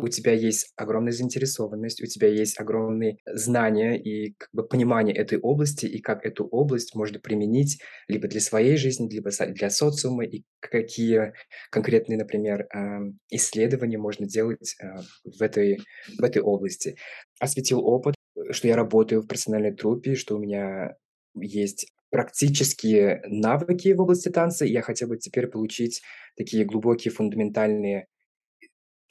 у 0.01 0.08
тебя 0.08 0.34
есть 0.34 0.74
огромная 0.75 1.12
заинтересованность, 1.12 2.01
у 2.01 2.05
тебя 2.05 2.27
есть 2.27 2.60
огромные 2.60 3.17
знания 3.25 3.96
и 4.01 4.34
как 4.38 4.50
бы 4.53 4.67
понимание 4.67 5.15
этой 5.15 5.39
области, 5.39 5.86
и 5.86 6.01
как 6.01 6.25
эту 6.25 6.46
область 6.46 6.96
можно 6.96 7.20
применить 7.20 7.81
либо 8.08 8.27
для 8.27 8.41
своей 8.41 8.77
жизни, 8.77 9.10
либо 9.10 9.29
для 9.29 9.70
социума, 9.70 10.25
и 10.25 10.43
какие 10.60 11.34
конкретные, 11.70 12.17
например, 12.17 12.67
ам, 12.74 13.20
исследования 13.29 13.98
можно 13.98 14.27
делать, 14.27 14.75
а, 14.81 15.01
в 15.24 15.41
этой 15.41 15.79
в 16.17 16.24
этой 16.24 16.41
области. 16.41 16.98
Осветил 17.39 17.86
опыт, 17.86 18.15
э, 18.36 18.51
что 18.51 18.67
я 18.67 18.75
работаю 18.75 19.22
в 19.22 19.27
профессиональной 19.27 19.74
труппе, 19.74 20.15
что 20.15 20.36
у 20.36 20.39
меня 20.39 20.96
есть 21.36 21.88
практические 22.10 23.22
навыки 23.25 23.93
в 23.93 24.01
области 24.01 24.29
танца, 24.29 24.65
я 24.65 24.81
хотел 24.81 25.08
бы 25.08 25.17
теперь 25.17 25.48
получить 25.48 26.01
такие 26.36 26.65
глубокие 26.65 27.12
фундаментальные 27.12 28.08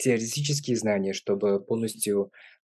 теоретические 0.02 0.76
знания, 0.76 1.12
чтобы 1.12 1.62
полностью 1.64 2.32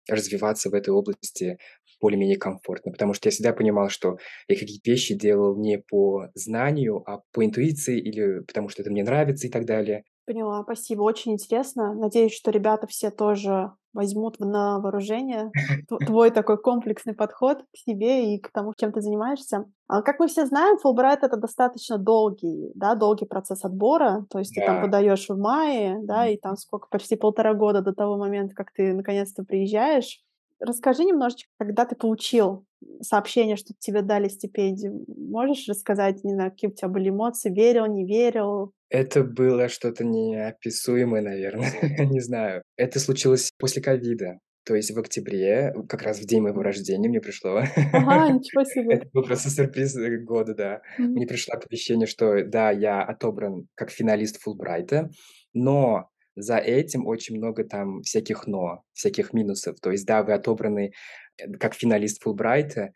развиваться 0.10 0.70
в 0.70 0.74
этой 0.74 0.92
области 0.92 1.58
более-менее 2.02 2.38
комфортно. 2.38 2.92
Потому 2.92 3.14
что 3.14 3.28
я 3.28 3.32
всегда 3.32 3.54
понимал, 3.54 3.90
что 3.90 4.18
я 4.48 4.56
какие-то 4.56 4.90
вещи 4.90 5.16
делал 5.16 5.58
не 5.58 5.80
по 5.80 6.28
знанию, 6.36 7.04
а 7.10 7.22
по 7.32 7.44
интуиции 7.44 8.00
или 8.00 8.42
потому 8.42 8.70
что 8.70 8.82
это 8.82 8.92
мне 8.92 9.04
нравится 9.04 9.48
и 9.48 9.50
так 9.50 9.66
далее. 9.66 10.04
Поняла, 10.26 10.64
спасибо, 10.64 11.04
очень 11.04 11.34
интересно. 11.34 11.94
Надеюсь, 11.94 12.34
что 12.34 12.50
ребята 12.50 12.88
все 12.88 13.12
тоже 13.12 13.72
возьмут 13.94 14.40
на 14.40 14.80
вооружение 14.80 15.52
твой 16.08 16.32
такой 16.32 16.58
комплексный 16.58 17.14
подход 17.14 17.62
к 17.62 17.78
себе 17.78 18.34
и 18.36 18.40
к 18.40 18.52
тому, 18.52 18.74
чем 18.76 18.92
ты 18.92 19.02
занимаешься. 19.02 19.66
А 19.88 20.02
как 20.02 20.20
мы 20.20 20.28
все 20.28 20.48
знаем, 20.48 20.78
Фулбрайт— 20.80 21.20
это 21.24 21.38
достаточно 21.38 21.98
долгий, 22.00 22.72
да, 22.74 22.96
долгий 22.96 23.26
процесс 23.26 23.64
отбора. 23.64 24.26
То 24.32 24.40
есть 24.40 24.54
ты 24.56 24.66
там 24.66 24.82
подаешь 24.82 25.30
в 25.30 25.38
мае, 25.38 26.00
да, 26.02 26.28
и 26.28 26.38
там 26.38 26.58
сколько, 26.58 26.88
почти 26.90 27.16
полтора 27.16 27.54
года 27.54 27.82
до 27.82 27.94
того 27.94 28.18
момента, 28.18 28.56
как 28.56 28.72
ты 28.72 28.94
наконец-то 28.94 29.44
приезжаешь. 29.44 30.22
Расскажи 30.60 31.04
немножечко, 31.04 31.50
когда 31.60 31.86
ты 31.86 31.96
получил 31.96 32.66
сообщение, 33.02 33.58
что 33.58 33.74
тебе 33.78 34.02
дали 34.02 34.28
стипендию. 34.28 35.06
Можешь 35.08 35.68
рассказать, 35.68 36.24
не 36.24 36.34
знаю, 36.34 36.52
какие 36.52 36.70
у 36.70 36.74
тебя 36.74 36.88
были 36.88 37.10
эмоции? 37.10 37.50
Верил, 37.50 37.86
не 37.88 38.06
верил? 38.06 38.72
Это 38.96 39.26
было 39.26 39.68
что-то 39.68 40.06
неописуемое, 40.06 41.22
наверное, 41.22 41.70
не 42.10 42.22
знаю. 42.22 42.64
Это 42.78 43.02
случилось 43.02 43.52
после 43.60 43.82
ковида. 43.82 44.40
То 44.66 44.74
есть 44.74 44.92
в 44.92 44.98
октябре, 44.98 45.74
как 45.90 46.02
раз 46.04 46.20
в 46.20 46.26
день 46.26 46.42
моего 46.42 46.64
рождения 46.64 47.10
мне 47.10 47.20
пришло. 47.20 47.58
Ага, 47.92 48.30
ничего 48.34 48.64
себе. 48.64 48.96
Это 48.96 49.08
был 49.12 49.24
просто 49.24 49.50
сюрприз 49.50 49.98
э, 49.98 50.18
года, 50.20 50.56
да. 50.56 50.82
Мне 50.98 51.28
пришло 51.28 51.56
оповещение, 51.56 52.08
что 52.08 52.42
да, 52.46 52.72
я 52.72 53.04
отобран 53.04 53.68
как 53.76 53.92
финалист 53.92 54.42
Фулбрайта, 54.42 55.10
но 55.54 56.10
за 56.38 56.56
этим 56.58 57.06
очень 57.06 57.36
много 57.36 57.66
там 57.66 58.02
всяких 58.02 58.48
"но", 58.48 58.84
всяких 58.94 59.34
минусов. 59.34 59.78
То 59.82 59.92
есть 59.92 60.06
да, 60.06 60.24
вы 60.24 60.32
отобраны, 60.32 60.94
э, 61.38 61.52
как 61.60 61.74
финалист 61.74 62.24
Фулбрайта. 62.24 62.92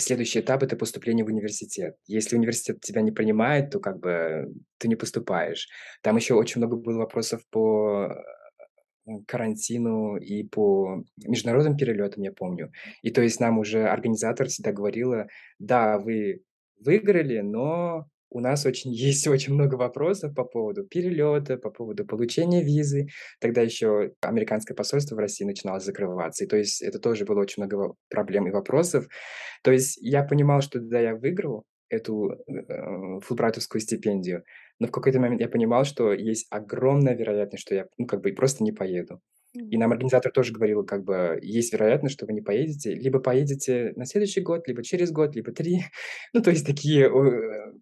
Следующий 0.00 0.40
этап- 0.40 0.62
это 0.62 0.76
поступление 0.76 1.24
в 1.24 1.28
университет. 1.28 1.96
Если 2.06 2.36
университет 2.36 2.80
тебя 2.80 3.02
не 3.02 3.12
принимает, 3.12 3.70
то 3.70 3.80
как 3.80 4.00
бы 4.00 4.46
ты 4.78 4.88
не 4.88 4.96
поступаешь. 4.96 5.68
Там 6.02 6.16
еще 6.16 6.34
очень 6.34 6.60
много 6.60 6.76
было 6.76 6.98
вопросов 6.98 7.42
по, 7.50 8.08
э, 9.06 9.12
карантину 9.26 10.16
и 10.16 10.44
по 10.44 11.04
международным 11.26 11.76
перелетам, 11.76 12.22
я 12.22 12.32
помню. 12.32 12.72
И 13.02 13.10
то 13.10 13.22
есть 13.22 13.40
нам 13.40 13.58
уже 13.58 13.84
организатор 13.86 14.48
всегда 14.48 14.72
говорила: 14.72 15.26
"Да, 15.58 15.98
вы 15.98 16.42
выиграли, 16.84 17.40
но 17.40 18.06
у 18.30 18.40
нас 18.40 18.64
очень 18.66 18.92
есть 19.08 19.26
очень 19.26 19.54
много 19.54 19.74
вопросов 19.74 20.34
по 20.34 20.44
поводу 20.44 20.84
перелета, 20.84 21.56
по 21.56 21.70
поводу 21.70 22.06
получения 22.06 22.62
визы. 22.62 23.08
Тогда 23.40 23.60
еще 23.62 24.12
американское 24.20 24.74
посольство 24.74 25.16
в 25.16 25.18
России 25.18 25.44
начинало 25.44 25.80
закрываться. 25.80 26.44
И 26.44 26.46
то 26.46 26.56
есть 26.56 26.82
это 26.82 26.98
тоже 26.98 27.24
было 27.24 27.40
очень 27.40 27.62
много 27.62 27.94
проблем 28.08 28.48
и 28.48 28.52
вопросов. 28.52 29.06
То 29.62 29.72
есть 29.72 29.98
я 30.00 30.22
понимал, 30.22 30.60
что 30.62 30.80
да, 30.80 31.00
я 31.00 31.14
выиграл 31.14 31.64
эту 31.88 32.30
э, 32.30 33.20
фулбрайтовскую 33.20 33.80
стипендию, 33.80 34.44
но 34.78 34.86
в 34.86 34.92
какой-то 34.92 35.18
момент 35.18 35.40
я 35.40 35.48
понимал, 35.48 35.84
что 35.84 36.12
есть 36.12 36.46
огромная 36.50 37.16
вероятность, 37.16 37.62
что 37.62 37.74
я, 37.74 37.86
ну, 37.98 38.06
как 38.06 38.22
бы 38.22 38.32
просто 38.32 38.62
не 38.62 38.72
поеду. 38.72 39.20
И 39.52 39.76
нам 39.76 39.90
организатор 39.90 40.30
тоже 40.30 40.52
говорил, 40.52 40.84
как 40.84 41.02
бы 41.04 41.38
есть 41.42 41.72
вероятность, 41.72 42.14
что 42.14 42.26
вы 42.26 42.32
не 42.32 42.40
поедете, 42.40 42.94
либо 42.94 43.18
поедете 43.18 43.92
на 43.96 44.06
следующий 44.06 44.42
год, 44.42 44.68
либо 44.68 44.84
через 44.84 45.10
год, 45.10 45.34
либо 45.34 45.52
три. 45.52 45.80
Ну, 46.32 46.40
то 46.40 46.50
есть 46.50 46.64
такие 46.64 47.06
э, 47.06 47.72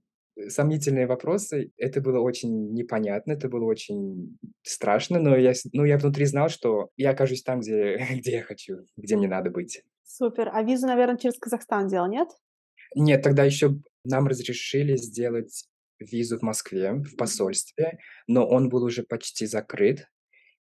сомнительные 0.48 1.06
вопросы. 1.06 1.72
Это 1.76 2.00
было 2.00 2.20
очень 2.20 2.72
непонятно, 2.72 3.32
это 3.32 3.48
было 3.48 3.64
очень 3.64 4.38
страшно, 4.62 5.18
но 5.18 5.36
я, 5.36 5.52
ну, 5.72 5.84
я 5.84 5.98
внутри 5.98 6.24
знал, 6.26 6.48
что 6.48 6.90
я 6.96 7.10
окажусь 7.10 7.42
там, 7.42 7.60
где, 7.60 7.98
где 8.18 8.32
я 8.32 8.42
хочу, 8.42 8.78
где 8.96 9.16
мне 9.16 9.28
надо 9.28 9.50
быть. 9.50 9.82
Супер. 10.04 10.50
А 10.52 10.62
визу, 10.62 10.86
наверное, 10.86 11.18
через 11.18 11.38
Казахстан 11.38 11.88
делал, 11.88 12.08
нет? 12.08 12.28
Нет, 12.94 13.22
тогда 13.22 13.44
еще 13.44 13.76
нам 14.04 14.26
разрешили 14.26 14.96
сделать 14.96 15.64
визу 15.98 16.38
в 16.38 16.42
Москве, 16.42 16.92
в 16.92 17.16
посольстве, 17.16 17.98
но 18.26 18.46
он 18.46 18.68
был 18.68 18.84
уже 18.84 19.02
почти 19.02 19.46
закрыт. 19.46 20.06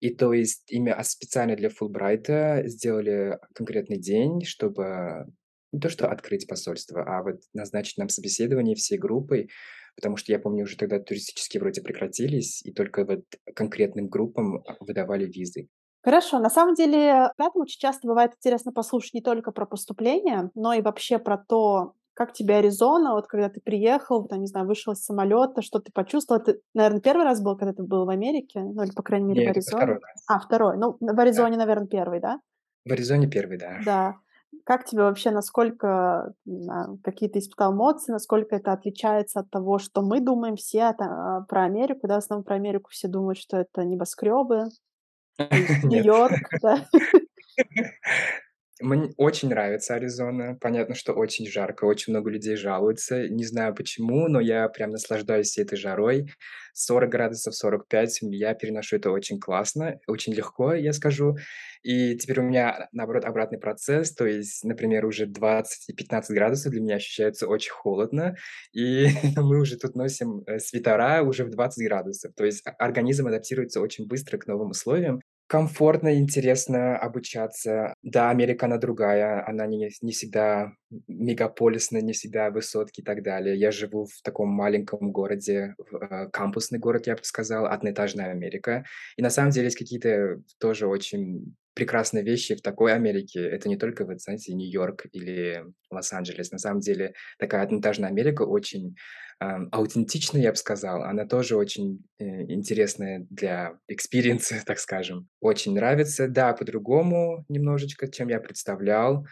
И 0.00 0.14
то 0.14 0.32
есть 0.32 0.70
имя 0.70 0.94
а 0.94 1.04
специально 1.04 1.56
для 1.56 1.70
Фулбрайта 1.70 2.62
сделали 2.66 3.38
конкретный 3.54 3.98
день, 3.98 4.44
чтобы 4.44 5.26
не 5.76 5.80
то 5.80 5.88
что 5.90 6.08
открыть 6.08 6.46
посольство, 6.48 7.02
а 7.02 7.22
вот 7.22 7.36
назначить 7.52 7.98
нам 7.98 8.08
собеседование 8.08 8.74
всей 8.74 8.98
группой, 8.98 9.50
потому 9.94 10.16
что 10.16 10.32
я 10.32 10.38
помню, 10.38 10.64
уже 10.64 10.76
тогда 10.76 10.98
туристические 10.98 11.60
вроде 11.60 11.82
прекратились, 11.82 12.62
и 12.64 12.72
только 12.72 13.04
вот 13.04 13.24
конкретным 13.54 14.08
группам 14.08 14.56
а, 14.56 14.76
выдавали 14.80 15.26
визы. 15.26 15.68
Хорошо. 16.02 16.38
На 16.38 16.50
самом 16.50 16.74
деле, 16.74 17.30
ребятам 17.38 17.62
очень 17.62 17.80
часто 17.80 18.06
бывает 18.08 18.32
интересно 18.36 18.72
послушать 18.72 19.14
не 19.14 19.22
только 19.22 19.52
про 19.52 19.66
поступление, 19.66 20.50
но 20.54 20.72
и 20.72 20.80
вообще 20.80 21.18
про 21.18 21.36
то, 21.36 21.94
как 22.14 22.32
тебе 22.32 22.56
Аризона, 22.56 23.12
вот 23.14 23.26
когда 23.26 23.48
ты 23.50 23.60
приехал, 23.60 24.26
там, 24.26 24.40
не 24.40 24.46
знаю, 24.46 24.66
вышел 24.66 24.92
из 24.94 25.04
самолета, 25.04 25.62
что 25.62 25.80
ты 25.80 25.92
почувствовал? 25.92 26.40
Это, 26.40 26.58
наверное, 26.74 27.00
первый 27.00 27.24
раз 27.24 27.42
был, 27.42 27.56
когда 27.56 27.74
ты 27.74 27.82
был 27.82 28.06
в 28.06 28.08
Америке, 28.08 28.60
ну 28.60 28.82
или, 28.84 28.92
по 28.92 29.02
крайней 29.02 29.26
мере, 29.26 29.42
в 29.42 29.44
Нет, 29.44 29.50
это 29.56 29.58
Аризоне? 29.58 29.76
второй 29.76 30.00
раз. 30.00 30.24
А, 30.28 30.38
второй. 30.40 30.76
Ну, 30.78 30.96
в 30.98 30.98
Да. 31.00 31.22
Аризоне, 31.22 31.56
наверное, 31.58 31.88
первый, 31.88 32.20
да? 32.20 32.40
В 32.84 32.92
Аризоне 32.92 33.26
первый, 33.28 33.58
да. 33.58 33.80
Да. 33.84 34.14
Как 34.64 34.84
тебе 34.84 35.02
вообще, 35.02 35.30
насколько, 35.30 36.32
не 36.44 36.62
знаю, 36.62 36.98
какие 37.02 37.28
ты 37.28 37.38
испытал 37.38 37.72
эмоции, 37.72 38.12
насколько 38.12 38.56
это 38.56 38.72
отличается 38.72 39.40
от 39.40 39.50
того, 39.50 39.78
что 39.78 40.02
мы 40.02 40.20
думаем 40.20 40.56
все 40.56 40.94
а, 40.98 41.42
про 41.42 41.64
Америку, 41.64 42.06
да? 42.06 42.14
В 42.14 42.18
основном 42.18 42.44
про 42.44 42.56
Америку 42.56 42.90
все 42.90 43.08
думают, 43.08 43.38
что 43.38 43.56
это 43.56 43.84
небоскребы. 43.84 44.68
Нью-Йорк, 45.38 46.48
да? 46.62 46.86
Мне 48.80 49.14
очень 49.16 49.48
нравится 49.48 49.94
Аризона. 49.94 50.58
Понятно, 50.60 50.94
что 50.94 51.14
очень 51.14 51.46
жарко, 51.46 51.86
очень 51.86 52.12
много 52.12 52.28
людей 52.28 52.56
жалуются. 52.56 53.26
Не 53.26 53.44
знаю 53.44 53.74
почему, 53.74 54.28
но 54.28 54.38
я 54.38 54.68
прям 54.68 54.90
наслаждаюсь 54.90 55.56
этой 55.56 55.78
жарой. 55.78 56.26
40 56.74 57.08
градусов, 57.10 57.54
45, 57.54 58.18
я 58.22 58.52
переношу 58.52 58.96
это 58.96 59.10
очень 59.10 59.40
классно, 59.40 59.98
очень 60.06 60.34
легко, 60.34 60.74
я 60.74 60.92
скажу. 60.92 61.36
И 61.82 62.16
теперь 62.18 62.40
у 62.40 62.42
меня, 62.42 62.88
наоборот, 62.92 63.24
обратный 63.24 63.58
процесс. 63.58 64.12
То 64.12 64.26
есть, 64.26 64.62
например, 64.62 65.06
уже 65.06 65.24
20 65.24 65.88
и 65.88 65.94
15 65.94 66.34
градусов 66.36 66.72
для 66.72 66.82
меня 66.82 66.96
ощущается 66.96 67.46
очень 67.46 67.72
холодно, 67.72 68.36
и 68.72 69.06
мы 69.36 69.58
уже 69.58 69.78
тут 69.78 69.94
носим 69.94 70.42
э, 70.46 70.58
свитера 70.58 71.22
уже 71.22 71.44
в 71.44 71.50
20 71.50 71.82
градусов. 71.86 72.34
То 72.34 72.44
есть 72.44 72.62
а- 72.66 72.72
организм 72.72 73.26
адаптируется 73.26 73.80
очень 73.80 74.06
быстро 74.06 74.36
к 74.36 74.46
новым 74.46 74.70
условиям. 74.70 75.20
Комфортно, 75.48 76.18
интересно 76.18 76.98
обучаться. 76.98 77.94
Да, 78.02 78.30
Америка, 78.30 78.66
она 78.66 78.78
другая, 78.78 79.46
она 79.46 79.66
не 79.66 79.90
не 80.02 80.10
всегда 80.10 80.72
мегаполисная, 81.06 82.00
не 82.00 82.14
всегда 82.14 82.50
высотки 82.50 83.00
и 83.00 83.04
так 83.04 83.22
далее. 83.22 83.56
Я 83.56 83.70
живу 83.70 84.06
в 84.06 84.22
таком 84.22 84.48
маленьком 84.48 85.12
городе, 85.12 85.76
э, 86.10 86.28
кампусный 86.32 86.80
город, 86.80 87.06
я 87.06 87.14
бы 87.14 87.22
сказал, 87.22 87.66
одноэтажная 87.66 88.32
Америка. 88.32 88.84
И 89.16 89.22
на 89.22 89.30
самом 89.30 89.50
деле 89.52 89.66
есть 89.66 89.78
какие-то 89.78 90.42
тоже 90.58 90.88
очень 90.88 91.54
прекрасные 91.76 92.24
вещи 92.24 92.54
в 92.54 92.62
такой 92.62 92.94
Америке. 92.94 93.40
Это 93.40 93.68
не 93.68 93.76
только, 93.76 94.06
вот 94.06 94.20
знаете, 94.20 94.54
Нью-Йорк 94.54 95.06
или 95.12 95.62
Лос-Анджелес. 95.90 96.50
На 96.50 96.58
самом 96.58 96.80
деле 96.80 97.12
такая 97.38 97.62
одноэтажная 97.62 98.08
Америка 98.08 98.42
очень 98.42 98.96
ам, 99.40 99.68
аутентичная, 99.70 100.40
я 100.40 100.50
бы 100.52 100.56
сказал. 100.56 101.02
Она 101.02 101.26
тоже 101.26 101.54
очень 101.54 102.02
э, 102.18 102.24
интересная 102.50 103.26
для 103.28 103.78
experience 103.88 104.43
а, 104.43 104.54
так 104.66 104.78
скажем. 104.78 105.28
Очень 105.40 105.74
нравится. 105.74 106.28
Да, 106.28 106.54
по-другому 106.54 107.44
немножечко, 107.50 108.10
чем 108.10 108.28
я 108.28 108.40
представлял. 108.40 109.26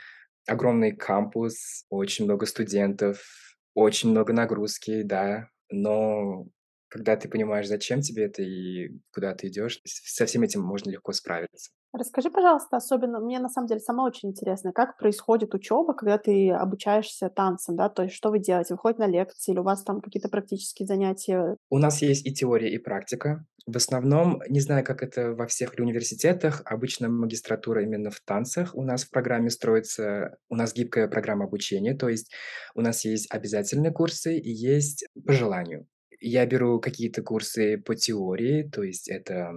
Огромный 0.47 0.93
кампус, 0.95 1.87
очень 1.89 2.27
много 2.27 2.45
студентов, 2.45 3.25
очень 3.73 4.11
много 4.11 4.35
нагрузки, 4.35 5.01
да. 5.01 5.49
Но 5.71 6.47
когда 6.89 7.17
ты 7.17 7.31
понимаешь, 7.31 7.69
зачем 7.69 8.03
тебе 8.03 8.25
это 8.25 8.43
и 8.43 8.91
куда 9.15 9.35
ты 9.35 9.49
идешь, 9.49 9.81
со 9.87 10.27
всем 10.27 10.43
этим 10.43 10.61
можно 10.61 10.91
легко 10.91 11.13
справиться. 11.13 11.71
Расскажи, 11.97 12.29
пожалуйста, 12.29 12.77
особенно 12.77 13.21
мне 13.21 13.39
на 13.39 13.49
самом 13.49 13.69
деле 13.69 13.79
сама 13.79 14.05
очень 14.05 14.31
интересно, 14.31 14.73
как 14.73 14.99
происходит 14.99 15.55
учеба, 15.55 15.95
когда 15.95 16.19
ты 16.19 16.51
обучаешься 16.51 17.29
танцам, 17.29 17.77
да? 17.77 17.89
То 17.89 18.03
есть 18.03 18.17
что 18.17 18.31
вы 18.31 18.41
делаете? 18.41 18.75
Вы 18.75 18.79
ходите 18.79 19.07
на 19.07 19.07
лекции 19.07 19.53
или 19.53 19.61
у 19.61 19.63
вас 19.63 19.85
там 19.85 20.01
какие-то 20.01 20.29
практические 20.29 20.89
занятия? 20.89 21.57
У 21.71 21.79
нас 21.79 22.03
есть 22.03 22.27
и 22.27 22.35
теория, 22.35 22.69
и 22.69 22.79
практика. 22.79 23.47
В 23.67 23.77
основном, 23.77 24.43
не 24.49 24.59
знаю, 24.59 24.85
как 24.85 25.05
это 25.05 25.35
во 25.35 25.47
всех 25.47 25.79
ли 25.79 25.85
университетах, 25.85 26.63
обычно 26.65 27.09
магистратура 27.09 27.85
именно 27.85 28.11
в 28.11 28.21
танцах 28.21 28.75
у 28.75 28.83
нас 28.83 29.05
в 29.05 29.11
программе 29.11 29.49
строится. 29.49 30.37
У 30.49 30.57
нас 30.57 30.75
гибкая 30.75 31.07
программа 31.07 31.45
обучения, 31.45 31.95
то 31.95 32.09
есть 32.09 32.33
у 32.75 32.81
нас 32.81 33.05
есть 33.05 33.33
обязательные 33.33 33.93
курсы 33.93 34.37
и 34.37 34.51
есть 34.51 35.07
по 35.25 35.33
желанию. 35.33 35.87
Я 36.21 36.45
беру 36.45 36.81
какие-то 36.81 37.23
курсы 37.23 37.79
по 37.79 37.95
теории, 37.95 38.65
то 38.65 38.83
есть 38.83 39.09
это 39.09 39.53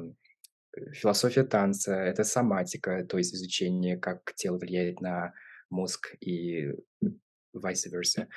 философия 0.94 1.44
танца, 1.44 1.94
это 1.96 2.24
соматика, 2.24 3.06
то 3.06 3.18
есть 3.18 3.34
изучение, 3.34 3.98
как 3.98 4.34
тело 4.36 4.58
влияет 4.58 5.02
на 5.02 5.34
мозг 5.70 6.16
и 6.20 6.72
vice 7.56 7.90
versa. 7.92 8.28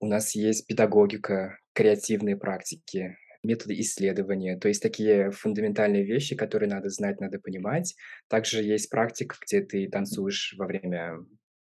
У 0.00 0.06
нас 0.06 0.34
есть 0.34 0.66
педагогика, 0.66 1.58
креативные 1.74 2.36
практики. 2.36 3.16
методы 3.42 3.78
исследования, 3.80 4.56
то 4.56 4.68
есть 4.68 4.82
такие 4.82 5.30
фундаментальные 5.30 6.04
вещи, 6.04 6.36
которые 6.36 6.70
надо 6.70 6.90
знать, 6.90 7.20
надо 7.20 7.40
понимать. 7.40 7.94
Также 8.28 8.62
есть 8.62 8.88
практика, 8.88 9.36
где 9.44 9.60
ты 9.62 9.88
танцуешь 9.88 10.54
во 10.56 10.66
время 10.66 11.18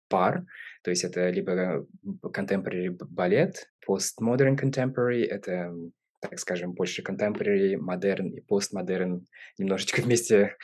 пар, 0.09 0.45
то 0.83 0.91
есть 0.91 1.05
это 1.05 1.29
либо 1.31 1.87
contemporary 2.23 2.97
балет, 3.11 3.71
postmodern 3.87 4.57
contemporary, 4.57 5.25
это 5.25 5.75
так 6.21 6.39
скажем, 6.39 6.73
больше 6.73 7.03
contemporary, 7.03 7.77
модерн 7.77 8.29
и 8.31 8.41
постмодерн 8.41 9.27
немножечко 9.59 10.01
вместе. 10.03 10.57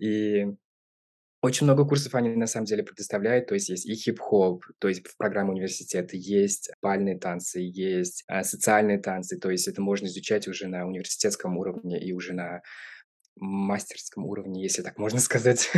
И 0.00 0.46
очень 1.42 1.64
много 1.64 1.86
курсов 1.86 2.14
они 2.14 2.36
на 2.36 2.46
самом 2.46 2.66
деле 2.66 2.82
предоставляют, 2.82 3.46
то 3.46 3.54
есть 3.54 3.70
есть 3.70 3.86
и 3.86 3.94
хип-хоп, 3.94 4.62
то 4.78 4.88
есть 4.88 5.06
в 5.06 5.16
программе 5.16 5.52
университета 5.52 6.16
есть 6.16 6.70
бальные 6.82 7.18
танцы, 7.18 7.60
есть 7.62 8.24
а, 8.28 8.44
социальные 8.44 8.98
танцы, 8.98 9.38
то 9.38 9.50
есть 9.50 9.66
это 9.66 9.80
можно 9.80 10.06
изучать 10.06 10.48
уже 10.48 10.68
на 10.68 10.86
университетском 10.86 11.56
уровне 11.56 11.98
и 11.98 12.12
уже 12.12 12.34
на 12.34 12.60
мастерском 13.36 14.26
уровне, 14.26 14.62
если 14.62 14.82
так 14.82 14.98
можно 14.98 15.20
сказать. 15.20 15.70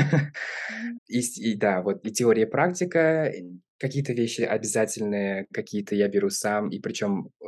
и, 1.06 1.20
и 1.20 1.56
да, 1.56 1.82
вот 1.82 2.04
и 2.06 2.12
теория, 2.12 2.42
и 2.42 2.50
практика, 2.50 3.32
какие-то 3.78 4.12
вещи 4.12 4.42
обязательные, 4.42 5.46
какие-то 5.52 5.96
я 5.96 6.06
беру 6.06 6.30
сам, 6.30 6.68
и 6.70 6.78
причем 6.78 7.30
э, 7.40 7.46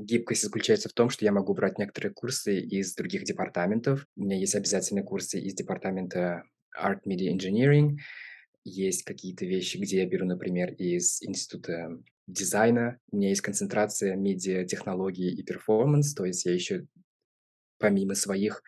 гибкость 0.00 0.42
заключается 0.42 0.88
в 0.88 0.94
том, 0.94 1.10
что 1.10 1.26
я 1.26 1.32
могу 1.32 1.52
брать 1.52 1.78
некоторые 1.78 2.12
курсы 2.12 2.58
из 2.58 2.94
других 2.94 3.24
департаментов. 3.24 4.06
У 4.16 4.24
меня 4.24 4.38
есть 4.38 4.54
обязательные 4.54 5.04
курсы 5.04 5.38
из 5.38 5.54
департамента 5.54 6.44
Art 6.74 7.00
Media 7.06 7.30
Engineering. 7.30 7.98
Есть 8.64 9.02
какие-то 9.04 9.44
вещи, 9.44 9.76
где 9.76 9.98
я 9.98 10.06
беру, 10.06 10.24
например, 10.24 10.72
из 10.72 11.22
института 11.22 11.90
дизайна. 12.26 12.98
У 13.10 13.16
меня 13.16 13.28
есть 13.28 13.42
концентрация 13.42 14.16
медиа, 14.16 14.64
технологий 14.64 15.34
и 15.34 15.42
перформанс, 15.42 16.14
то 16.14 16.24
есть 16.24 16.46
я 16.46 16.54
еще 16.54 16.86
помимо 17.78 18.14
своих 18.14 18.62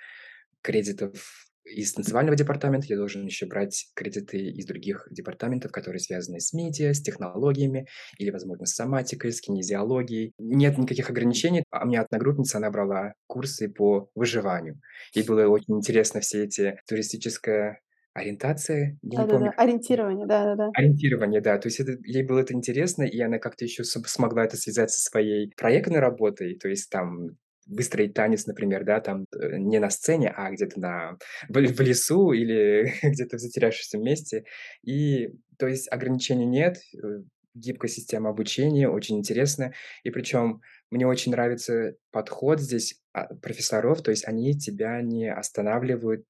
кредитов 0.62 1.50
из 1.64 1.93
танцевального 1.93 2.37
департамента, 2.37 2.87
я 2.88 2.97
должен 2.97 3.25
еще 3.25 3.47
брать 3.47 3.87
кредиты 3.95 4.38
из 4.38 4.67
других 4.67 5.07
департаментов, 5.11 5.73
которые 5.73 6.00
связаны 6.00 6.40
с 6.40 6.52
медиа, 6.52 6.93
с 6.93 7.02
технологиями 7.02 7.87
или, 8.19 8.31
возможно, 8.31 8.67
с 8.67 8.75
соматикой, 8.75 9.33
с 9.33 9.40
кинезиологией. 9.40 10.33
Нет 10.38 10.79
никаких 10.79 11.11
ограничений. 11.11 11.64
А 11.71 11.85
у 11.85 11.87
меня 11.87 12.02
одногруппница, 12.02 12.59
она 12.59 12.71
брала 12.71 13.12
курсы 13.26 13.69
по 13.69 14.11
выживанию. 14.14 14.81
Ей 15.14 15.25
было 15.25 15.47
очень 15.47 15.76
интересно 15.76 16.21
все 16.21 16.45
эти 16.45 16.76
туристическое 16.88 17.81
Ориентация? 18.12 18.99
Я 19.02 19.23
не 19.23 19.29
помню, 19.29 19.47
Да-да-да, 19.47 19.62
ориентирование, 19.62 20.26
да-да-да. 20.26 20.71
Ориентирование, 20.75 21.40
да. 21.40 21.59
То 21.59 21.69
есть 21.69 21.79
это 21.79 21.93
ей 22.02 22.26
было 22.26 22.40
это 22.40 22.55
интересно, 22.55 23.05
и 23.05 23.21
она 23.21 23.38
как-то 23.38 23.64
еще 23.64 23.85
смогла 23.85 24.45
это 24.45 24.57
связать 24.57 24.90
со 24.90 25.00
своей 25.00 25.52
проектной 25.57 26.00
работой. 26.00 26.59
То 26.59 26.69
есть 26.69 26.90
там 26.90 27.37
выстроить 27.71 28.15
танец, 28.15 28.47
например, 28.47 28.85
да, 28.85 29.00
там 29.00 29.27
э, 29.33 29.57
не 29.59 29.79
на 29.79 29.91
сцене, 29.91 30.33
а 30.37 30.50
где-то 30.50 30.81
на 30.81 31.19
в 31.49 31.55
в 31.55 31.81
лесу 31.81 32.33
или 32.33 32.93
где-то 33.03 33.37
в 33.37 33.41
затерявшемся 33.41 33.99
месте. 33.99 34.45
И 34.83 35.31
то 35.59 35.67
есть 35.67 35.91
ограничений 35.91 36.47
нет, 36.47 36.79
э, 36.95 37.23
гибкая 37.55 37.91
система 37.91 38.31
обучения, 38.31 38.89
очень 38.89 39.19
интересно. 39.19 39.73
И 40.03 40.11
причем 40.11 40.61
мне 40.91 41.07
очень 41.07 41.33
нравится 41.33 41.95
подход 42.11 42.61
здесь, 42.61 43.00
а, 43.12 43.35
профессоров, 43.37 44.03
то 44.03 44.11
есть 44.11 44.27
они 44.27 44.59
тебя 44.59 45.00
не 45.03 45.33
останавливают 45.33 46.25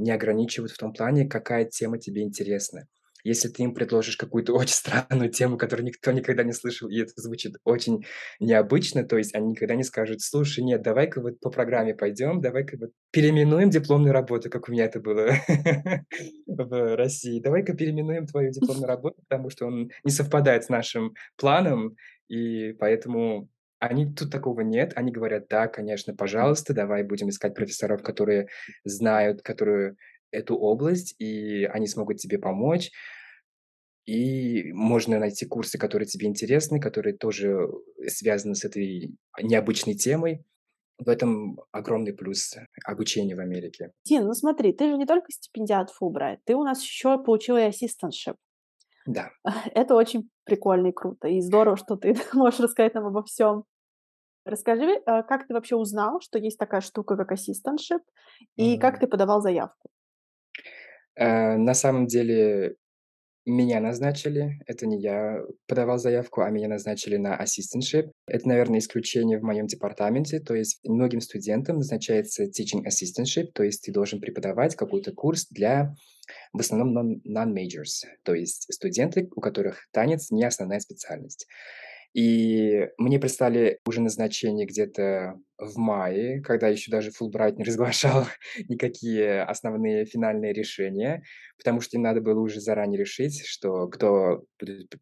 не 0.00 0.10
ограничивают 0.10 0.72
в 0.72 0.78
том 0.78 0.92
плане, 0.92 1.26
какая 1.26 1.64
тема 1.64 1.98
тебе 1.98 2.22
интересна. 2.22 2.88
Если 3.24 3.48
ты 3.48 3.62
им 3.62 3.74
предложишь 3.74 4.16
какую-то 4.16 4.52
очень 4.54 4.74
странную 4.74 5.30
тему, 5.30 5.58
которую 5.58 5.86
никто 5.86 6.12
никогда 6.12 6.42
не 6.42 6.52
слышал, 6.52 6.88
и 6.88 7.00
это 7.00 7.12
звучит 7.16 7.56
очень 7.64 8.04
необычно, 8.38 9.04
то 9.04 9.16
есть 9.16 9.34
они 9.34 9.48
никогда 9.48 9.74
не 9.74 9.84
скажут, 9.84 10.20
слушай, 10.22 10.62
нет, 10.62 10.82
давай-ка 10.82 11.20
вот 11.20 11.40
по 11.40 11.50
программе 11.50 11.94
пойдем, 11.94 12.40
давай-ка 12.40 12.76
вот 12.78 12.90
переименуем 13.10 13.70
дипломную 13.70 14.12
работу, 14.12 14.50
как 14.50 14.68
у 14.68 14.72
меня 14.72 14.84
это 14.84 15.00
было 15.00 15.32
в 16.46 16.96
России, 16.96 17.40
давай-ка 17.40 17.74
переименуем 17.74 18.26
твою 18.26 18.50
дипломную 18.50 18.86
работу, 18.88 19.16
потому 19.28 19.50
что 19.50 19.66
он 19.66 19.90
не 20.04 20.10
совпадает 20.10 20.64
с 20.64 20.68
нашим 20.68 21.14
планом, 21.36 21.96
и 22.28 22.72
поэтому 22.78 23.48
они 23.80 24.12
тут 24.12 24.30
такого 24.30 24.60
нет. 24.60 24.92
Они 24.94 25.10
говорят: 25.10 25.48
"Да, 25.48 25.66
конечно, 25.66 26.14
пожалуйста, 26.14 26.74
давай 26.74 27.02
будем 27.02 27.30
искать 27.30 27.54
профессоров, 27.54 28.02
которые 28.02 28.48
знают, 28.84 29.42
которые 29.42 29.96
эту 30.32 30.56
область, 30.56 31.14
и 31.18 31.64
они 31.64 31.86
смогут 31.86 32.18
тебе 32.18 32.38
помочь". 32.38 32.90
И 34.06 34.72
можно 34.72 35.18
найти 35.18 35.46
курсы, 35.46 35.78
которые 35.78 36.06
тебе 36.06 36.26
интересны, 36.26 36.80
которые 36.80 37.16
тоже 37.16 37.68
связаны 38.08 38.54
с 38.54 38.64
этой 38.64 39.14
необычной 39.40 39.94
темой. 39.94 40.44
В 40.98 41.08
этом 41.08 41.60
огромный 41.72 42.12
плюс 42.12 42.54
обучения 42.84 43.36
в 43.36 43.40
Америке. 43.40 43.92
Дин, 44.04 44.26
ну 44.26 44.34
смотри, 44.34 44.72
ты 44.72 44.90
же 44.90 44.98
не 44.98 45.06
только 45.06 45.32
стипендиат 45.32 45.90
Fulbright, 45.90 46.38
ты 46.44 46.54
у 46.54 46.64
нас 46.64 46.82
еще 46.82 47.18
получил 47.22 47.56
и 47.56 47.62
ассистентшип. 47.62 48.36
Да. 49.06 49.30
Это 49.74 49.94
очень 49.94 50.30
прикольно 50.44 50.88
и 50.88 50.92
круто, 50.92 51.28
и 51.28 51.40
здорово, 51.40 51.76
что 51.76 51.96
ты 51.96 52.14
можешь 52.32 52.60
рассказать 52.60 52.94
нам 52.94 53.06
обо 53.06 53.22
всем. 53.22 53.64
Расскажи, 54.44 54.86
э, 55.06 55.22
как 55.24 55.46
ты 55.48 55.54
вообще 55.54 55.76
узнал, 55.76 56.20
что 56.20 56.38
есть 56.38 56.58
такая 56.58 56.80
штука, 56.82 57.16
как 57.16 57.32
ассистентшип, 57.32 58.02
и 58.56 58.78
как 58.78 58.98
Мгм. 58.98 59.00
ты 59.00 59.06
подавал 59.06 59.42
заявку? 59.42 59.90
Э, 61.20 61.56
на 61.56 61.74
самом 61.74 62.06
деле 62.06 62.76
меня 63.44 63.80
назначили. 63.80 64.58
Это 64.66 64.86
не 64.86 65.00
я 65.00 65.38
подавал 65.66 65.98
заявку, 65.98 66.40
а 66.40 66.50
меня 66.50 66.68
назначили 66.68 67.16
на 67.16 67.36
ассистентшип. 67.36 68.10
Это, 68.26 68.48
наверное, 68.48 68.78
исключение 68.78 69.38
в 69.38 69.42
моем 69.42 69.66
департаменте. 69.66 70.40
То 70.40 70.54
есть 70.54 70.80
многим 70.84 71.20
студентам 71.20 71.76
назначается 71.76 72.44
teaching 72.44 72.84
assistantship, 72.86 73.52
то 73.54 73.62
есть 73.62 73.84
ты 73.84 73.92
должен 73.92 74.20
преподавать 74.20 74.76
какой-то 74.76 75.12
курс 75.12 75.46
для 75.50 75.94
в 76.52 76.60
основном 76.60 76.96
non 76.96 77.20
non-majors, 77.26 78.06
то 78.22 78.34
есть 78.34 78.72
студенты, 78.72 79.28
у 79.34 79.40
которых 79.40 79.88
танец 79.92 80.30
не 80.30 80.44
основная 80.44 80.78
специальность. 80.78 81.46
И 82.12 82.88
мне 82.98 83.20
прислали 83.20 83.78
уже 83.86 84.00
назначение 84.00 84.66
где-то 84.66 85.38
в 85.58 85.76
мае, 85.76 86.40
когда 86.40 86.68
еще 86.68 86.90
даже 86.90 87.10
Fulbright 87.10 87.56
не 87.56 87.64
разглашал 87.64 88.26
никакие 88.68 89.42
основные 89.42 90.06
финальные 90.06 90.52
решения, 90.52 91.22
потому 91.56 91.80
что 91.80 91.98
надо 91.98 92.20
было 92.20 92.40
уже 92.40 92.60
заранее 92.60 92.98
решить, 92.98 93.44
что 93.46 93.86
кто 93.88 94.42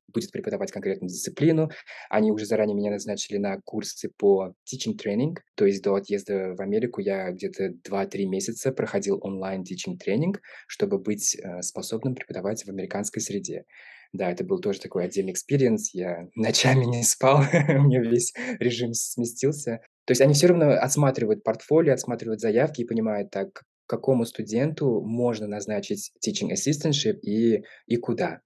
будет 0.09 0.31
преподавать 0.33 0.71
конкретную 0.71 1.09
дисциплину. 1.09 1.71
Они 2.11 2.31
уже 2.31 2.45
заранее 2.45 2.77
меня 2.77 2.91
назначили 2.91 3.39
на 3.39 3.59
курсы 3.65 4.11
по 4.19 4.53
teaching 4.67 4.97
training, 5.03 5.37
то 5.55 5.65
есть 5.65 5.83
до 5.83 5.95
отъезда 5.95 6.55
в 6.57 6.61
Америку 6.61 7.01
я 7.01 7.31
где-то 7.31 7.71
два-три 7.85 8.27
месяца 8.27 8.73
проходил 8.73 9.19
онлайн 9.23 9.63
teaching 9.63 9.97
тренинг, 9.97 10.41
чтобы 10.67 10.99
быть, 10.99 11.37
э, 11.37 11.63
способным 11.63 12.15
преподавать 12.15 12.65
в 12.65 12.69
американской 12.69 13.23
среде. 13.23 13.65
Да, 14.13 14.31
это 14.31 14.45
был 14.45 14.59
тоже 14.61 14.81
такой 14.81 15.05
отдельный 15.05 15.33
experience. 15.33 15.95
Я 15.95 16.29
ночами 16.35 16.85
не 16.85 17.03
спал, 17.03 17.39
у 17.69 17.83
меня 17.83 18.01
весь 18.01 18.33
режим 18.59 18.95
сместился. 18.95 19.81
То 20.07 20.13
есть 20.13 20.21
они 20.21 20.35
все 20.35 20.47
равно 20.49 20.71
отсматривают 20.71 21.45
портфолио, 21.45 21.93
отсматривают 21.93 22.41
заявки 22.41 22.81
и 22.81 22.87
понимают, 22.87 23.31
так, 23.31 23.63
какому 23.87 24.25
студенту 24.25 25.03
можно 25.03 25.47
назначить 25.47 26.13
teaching 26.27 26.53
assistantship 26.53 27.19
и 27.23 27.65
и 27.87 27.97
куда. 27.97 28.41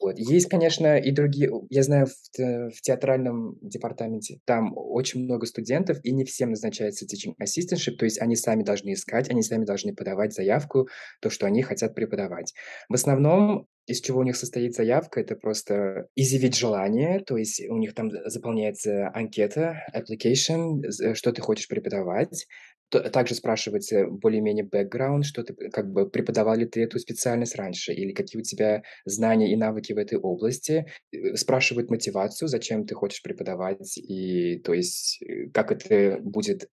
Вот. 0.00 0.18
Есть, 0.18 0.50
конечно, 0.50 0.98
и 0.98 1.10
другие. 1.12 1.50
Я 1.70 1.82
знаю, 1.82 2.06
в 2.06 2.70
в 2.70 2.80
театральном 2.82 3.56
департаменте 3.62 4.40
там 4.44 4.72
очень 4.76 5.24
много 5.24 5.46
студентов, 5.46 5.98
и 6.02 6.12
не 6.12 6.24
всем 6.24 6.50
назначается 6.50 7.06
teaching 7.06 7.34
assistantship, 7.42 7.96
то 7.96 8.04
есть 8.04 8.20
они 8.20 8.36
сами 8.36 8.62
должны 8.62 8.92
искать, 8.92 9.30
они 9.30 9.42
сами 9.42 9.64
должны 9.64 9.94
подавать 9.94 10.34
заявку, 10.34 10.88
то, 11.22 11.30
что 11.30 11.46
они 11.46 11.62
хотят 11.62 11.94
преподавать. 11.94 12.52
В 12.90 12.94
основном, 12.94 13.66
из 13.86 14.00
чего 14.00 14.20
у 14.20 14.22
них 14.22 14.36
состоит 14.36 14.74
заявка, 14.74 15.20
это 15.20 15.36
просто 15.36 16.08
изъявить 16.16 16.56
желание, 16.56 17.20
то 17.20 17.36
есть 17.36 17.62
у 17.68 17.76
них 17.76 17.94
там 17.94 18.10
заполняется 18.26 19.10
анкета, 19.14 19.82
application, 19.94 21.14
что 21.14 21.32
ты 21.32 21.42
хочешь 21.42 21.68
преподавать. 21.68 22.46
Также 22.90 23.34
спрашивается 23.34 24.06
более-менее 24.06 24.64
бэкграунд, 24.64 25.24
что 25.24 25.42
ты, 25.42 25.54
как 25.70 25.90
бы 25.90 26.08
преподавал 26.08 26.56
ли 26.56 26.66
ты 26.66 26.82
эту 26.82 26.98
специальность 26.98 27.56
раньше 27.56 27.92
или 27.92 28.12
какие 28.12 28.40
у 28.40 28.44
тебя 28.44 28.82
знания 29.04 29.52
и 29.52 29.56
навыки 29.56 29.92
в 29.92 29.98
этой 29.98 30.18
области. 30.18 30.86
Э, 31.12 31.34
спрашивают 31.34 31.90
мотивацию, 31.90 32.46
зачем 32.48 32.86
ты 32.86 32.94
хочешь 32.94 33.22
преподавать, 33.22 33.98
и 33.98 34.60
то 34.60 34.74
есть, 34.74 35.20
э, 35.22 35.48
как 35.52 35.72
это 35.72 36.18
будет 36.22 36.68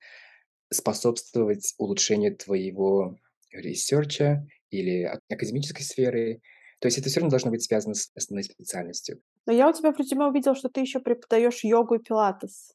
способствовать 0.71 1.73
улучшению 1.77 2.35
твоего 2.37 3.17
research 3.51 4.35
а 4.35 4.45
или 4.69 5.03
академической 5.29 5.83
сферы. 5.83 6.41
То 6.81 6.87
есть 6.87 6.97
это 6.97 7.09
все 7.09 7.19
равно 7.19 7.29
должно 7.29 7.51
быть 7.51 7.63
связано 7.63 7.93
с 7.93 8.09
основной 8.15 8.43
специальностью. 8.43 9.21
Но 9.45 9.53
я 9.53 9.69
у 9.69 9.73
тебя 9.73 9.91
в 9.91 9.99
резюме 9.99 10.25
увидела, 10.25 10.55
что 10.55 10.67
ты 10.67 10.81
еще 10.81 10.99
преподаешь 10.99 11.63
йогу 11.63 11.95
и 11.95 11.99
пилатес. 11.99 12.73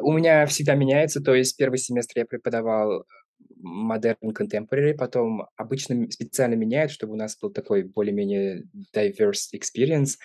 У 0.00 0.12
меня 0.12 0.46
всегда 0.46 0.74
меняется, 0.74 1.20
то 1.20 1.34
есть 1.34 1.56
первый 1.58 1.76
семестр 1.76 2.20
я 2.20 2.24
преподавал 2.24 3.04
Modern 3.62 4.16
Contemporary, 4.32 4.94
потом 4.94 5.42
обычно 5.56 6.10
специально 6.10 6.54
меняют, 6.54 6.90
чтобы 6.90 7.12
у 7.12 7.16
нас 7.16 7.36
был 7.38 7.50
такой 7.50 7.82
более-менее 7.82 8.64
diverse 8.94 9.52
experience. 9.54 10.16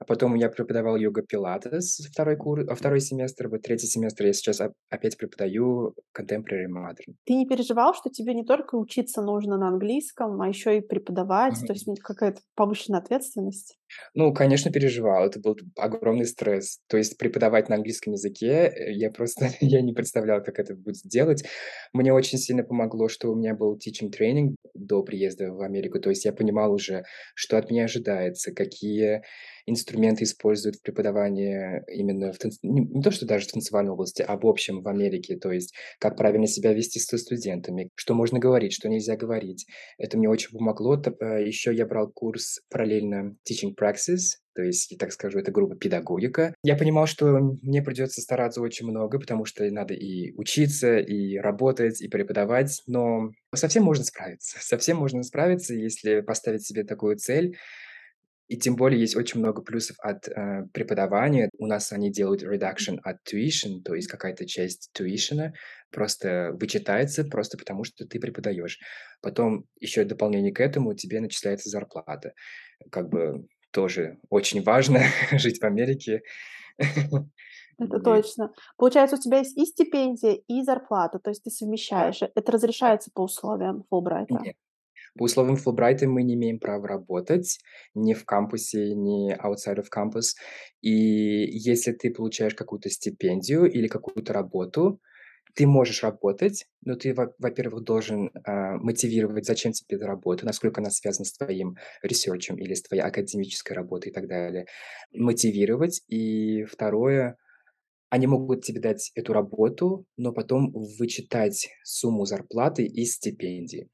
А 0.00 0.04
потом 0.04 0.34
я 0.36 0.48
преподавал 0.48 0.96
йога-пилатес 0.96 1.98
2 2.14 2.36
кур 2.36 2.60
а, 2.60 2.74
2 2.76 3.00
семестр. 3.00 3.48
Вот 3.48 3.62
3 3.62 3.78
семестр 3.86 4.26
я 4.26 4.32
сейчас 4.32 4.60
оп 4.60 4.72
опять 4.90 5.16
преподаю 5.16 5.94
contemporary 6.16 6.66
modern. 6.68 7.14
Ты 7.24 7.34
не 7.34 7.46
переживал, 7.46 7.94
что 7.94 8.10
тебе 8.10 8.34
не 8.34 8.44
только 8.44 8.76
учиться 8.76 9.22
нужно 9.22 9.56
на 9.58 9.68
английском, 9.68 10.40
а 10.40 10.48
еще 10.48 10.78
и 10.78 10.80
преподавать? 10.80 11.62
То 11.66 11.72
Мгм. 11.72 11.74
есть, 11.74 11.86
какая-то 12.00 12.40
повышенная 12.54 13.00
ответственность? 13.00 13.78
Ну, 14.14 14.32
конечно, 14.34 14.70
переживал. 14.70 15.24
Это 15.26 15.40
был 15.40 15.56
огромный 15.76 16.26
стресс. 16.26 16.80
То 16.88 16.96
есть 16.96 17.16
преподавать 17.18 17.68
на 17.68 17.76
английском 17.76 18.12
языке, 18.12 18.72
э, 18.74 18.92
я 18.92 19.10
просто 19.10 19.48
я 19.60 19.80
не 19.82 19.92
представлял, 19.92 20.42
как 20.42 20.58
это 20.58 20.74
будет 20.74 21.02
делать. 21.04 21.44
Мне 21.92 22.12
очень 22.12 22.38
сильно 22.38 22.62
помогло, 22.64 23.08
что 23.08 23.30
у 23.30 23.34
меня 23.36 23.54
был 23.54 23.76
teaching 23.76 24.10
training 24.10 24.54
до 24.74 25.02
приезда 25.02 25.52
в 25.52 25.60
Америку. 25.62 26.00
То 26.00 26.10
есть 26.10 26.24
я 26.24 26.32
понимал 26.32 26.72
уже, 26.72 27.04
что 27.34 27.58
от 27.58 27.70
меня 27.70 27.84
ожидается, 27.84 28.52
какие 28.52 29.22
инструменты 29.68 30.24
используют 30.24 30.76
в 30.76 30.82
преподавании 30.82 31.82
именно 31.92 32.32
в 32.32 32.38
танц 32.38 32.58
не 32.62 32.80
не 32.80 33.02
то, 33.02 33.10
что 33.10 33.26
даже 33.26 33.46
в 33.46 33.52
танцевальной 33.52 33.92
области, 33.92 34.22
а 34.22 34.36
в 34.36 34.46
общем 34.46 34.82
в 34.82 34.88
Америке. 34.88 35.36
То 35.36 35.52
есть 35.52 35.74
как 35.98 36.16
правильно 36.16 36.46
себя 36.46 36.72
вести 36.72 36.98
со 36.98 37.18
студентами, 37.18 37.90
что 37.94 38.14
можно 38.14 38.38
говорить, 38.38 38.72
что 38.72 38.88
нельзя 38.88 39.16
говорить. 39.16 39.66
Это 39.98 40.16
мне 40.18 40.28
очень 40.28 40.50
помогло. 40.50 41.00
Э, 41.20 41.46
еще 41.46 41.74
я 41.74 41.86
брал 41.86 42.10
курс 42.10 42.60
параллельно 42.70 43.36
teaching 43.48 43.74
praxis, 43.78 44.38
то 44.58 44.64
есть, 44.64 44.90
я 44.90 44.98
так 44.98 45.12
скажу, 45.12 45.38
это 45.38 45.52
грубо 45.52 45.76
педагогика. 45.76 46.52
Я 46.64 46.74
понимал, 46.74 47.06
что 47.06 47.26
мне 47.62 47.80
придется 47.80 48.20
стараться 48.20 48.60
очень 48.60 48.88
много, 48.88 49.20
потому 49.20 49.44
что 49.44 49.62
надо 49.70 49.94
и 49.94 50.32
учиться, 50.32 50.98
и 50.98 51.36
работать, 51.36 52.00
и 52.02 52.08
преподавать, 52.08 52.82
но 52.88 53.30
со 53.54 53.68
всем 53.68 53.84
можно 53.84 54.02
справиться. 54.02 54.58
Со 54.60 54.76
всем 54.76 54.96
можно 54.96 55.22
справиться, 55.22 55.74
если 55.74 56.22
поставить 56.22 56.66
себе 56.66 56.82
такую 56.82 57.18
цель. 57.18 57.56
И 58.48 58.56
тем 58.56 58.76
более 58.76 59.00
есть 59.00 59.14
очень 59.14 59.40
много 59.40 59.62
плюсов 59.62 59.96
от, 60.00 60.26
э, 60.26 60.66
преподавания. 60.72 61.50
У 61.58 61.66
нас 61.66 61.92
они 61.92 62.10
делают 62.10 62.42
reduction 62.42 62.98
от 63.02 63.18
tuition, 63.30 63.82
то 63.84 63.94
есть 63.94 64.08
какая-то 64.08 64.46
часть 64.46 64.90
tuition 64.98 65.52
просто 65.90 66.52
вычитается, 66.54 67.24
просто 67.24 67.58
потому 67.58 67.84
что 67.84 68.06
ты 68.06 68.18
преподаешь. 68.18 68.78
Потом 69.20 69.64
еще 69.80 70.04
дополнение 70.04 70.52
к 70.52 70.60
этому 70.60 70.94
тебе 70.94 71.20
начисляется 71.20 71.68
зарплата. 71.68 72.32
Как 72.90 73.10
бы 73.10 73.46
тоже 73.70 74.18
очень 74.30 74.62
важно 74.62 75.00
жить 75.32 75.60
в 75.60 75.64
Америке. 75.64 76.22
Это 77.78 78.00
точно. 78.00 78.52
Получается, 78.76 79.16
у 79.16 79.20
тебя 79.20 79.38
есть 79.38 79.56
и 79.56 79.64
стипендия, 79.64 80.32
и 80.48 80.62
зарплата, 80.62 81.18
то 81.18 81.30
есть 81.30 81.44
ты 81.44 81.50
совмещаешь. 81.50 82.22
Это 82.22 82.52
разрешается 82.52 83.10
по 83.14 83.22
условиям 83.22 83.84
Фулбрайта? 83.88 84.40
Нет. 84.42 84.56
По 85.18 85.24
условиям 85.24 85.56
Фулбрайта 85.56 86.08
мы 86.08 86.22
не 86.22 86.34
имеем 86.34 86.60
права 86.60 86.86
работать 86.88 87.58
ни 87.94 88.14
в 88.14 88.24
кампусе, 88.24 88.94
ни 88.94 89.34
outside 89.34 89.78
of 89.78 89.86
campus. 89.94 90.34
И 90.80 90.90
если 90.92 91.92
ты 91.92 92.10
получаешь 92.12 92.54
какую-то 92.54 92.88
стипендию 92.90 93.70
или 93.70 93.88
какую-то 93.88 94.32
работу, 94.32 95.00
ты 95.54 95.66
можешь 95.66 96.02
работать, 96.04 96.66
но 96.84 96.94
ты, 96.94 97.14
во 97.14 97.34
во-первых, 97.38 97.82
должен, 97.82 98.30
а, 98.44 98.76
мотивировать, 98.78 99.44
зачем 99.46 99.72
тебе 99.72 99.96
эта 99.96 100.06
работа, 100.06 100.46
насколько 100.46 100.80
она 100.80 100.90
связана 100.90 101.24
с 101.24 101.32
твоим 101.32 101.76
ресерчем 102.02 102.56
или 102.56 102.74
с 102.74 102.82
твоей 102.82 103.02
академической 103.02 103.72
работой 103.72 104.10
и 104.10 104.12
так 104.12 104.28
далее. 104.28 104.66
Мотивировать. 105.12 106.02
И 106.08 106.64
второе 106.64 107.36
Они 108.10 108.26
могут 108.26 108.64
тебе 108.64 108.80
дать 108.80 109.12
эту 109.14 109.32
работу, 109.34 110.06
но 110.16 110.32
потом 110.32 110.72
вычитать 110.72 111.68
сумму 111.84 112.24
зарплаты 112.24 112.84
из 112.84 113.14
стипендии. 113.14 113.88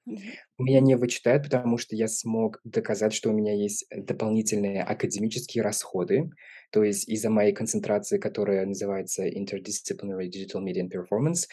У 0.57 0.63
меня 0.63 0.81
не 0.81 0.97
вычитают, 0.97 1.45
потому 1.45 1.79
что 1.79 1.97
я 1.97 2.07
смог 2.07 2.61
доказать, 2.65 3.13
что 3.13 3.31
у 3.31 3.33
меня 3.33 3.55
есть 3.55 3.87
дополнительные 3.91 4.83
академические 4.83 5.65
расходы. 5.65 6.31
То 6.71 6.85
есть 6.85 7.09
из-за 7.09 7.31
моей 7.31 7.53
концентрации, 7.53 8.19
которая 8.19 8.67
называется 8.67 9.27
Interdisciplinary 9.27 10.29
Digital 10.29 10.63
Media 10.65 10.83
and 10.83 10.91
Performance, 10.91 11.49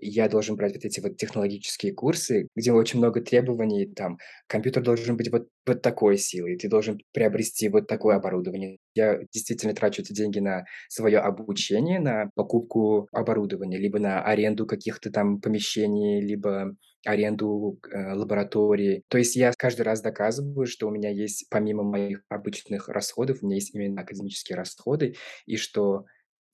я 0.00 0.28
должен 0.28 0.56
брать 0.56 0.74
вот 0.74 0.84
эти 0.84 1.00
вот 1.00 1.16
технологические 1.16 1.92
курсы, 1.92 2.48
где 2.54 2.72
очень 2.72 2.98
много 2.98 3.20
требований. 3.20 3.86
Там 3.86 4.18
компьютер 4.46 4.82
должен 4.82 5.16
быть 5.16 5.30
вот, 5.30 5.48
вот 5.66 5.82
такой 5.82 6.18
силы, 6.18 6.56
ты 6.56 6.68
должен 6.68 7.00
приобрести 7.12 7.68
вот 7.68 7.86
такое 7.86 8.16
оборудование. 8.16 8.78
Я 8.94 9.20
действительно 9.32 9.74
трачу 9.74 10.02
эти 10.02 10.12
деньги 10.12 10.38
на 10.38 10.64
свое 10.88 11.18
обучение, 11.18 12.00
на 12.00 12.30
покупку 12.34 13.08
оборудования, 13.12 13.78
либо 13.78 13.98
на 13.98 14.22
аренду 14.22 14.66
каких-то 14.66 15.10
там 15.10 15.40
помещений, 15.40 16.20
либо 16.20 16.74
аренду, 17.06 17.78
э, 17.90 18.14
лаборатории. 18.14 19.02
То 19.08 19.18
есть 19.18 19.36
я 19.36 19.52
каждый 19.56 19.82
раз 19.82 20.00
доказываю, 20.02 20.66
что 20.66 20.88
у 20.88 20.90
меня 20.90 21.10
есть, 21.10 21.46
помимо 21.50 21.82
моих 21.84 22.22
обычных 22.28 22.88
расходов, 22.88 23.38
у 23.40 23.46
меня 23.46 23.56
есть 23.56 23.74
именно 23.74 24.02
академические 24.02 24.56
расходы, 24.56 25.14
и 25.46 25.56
что 25.56 26.04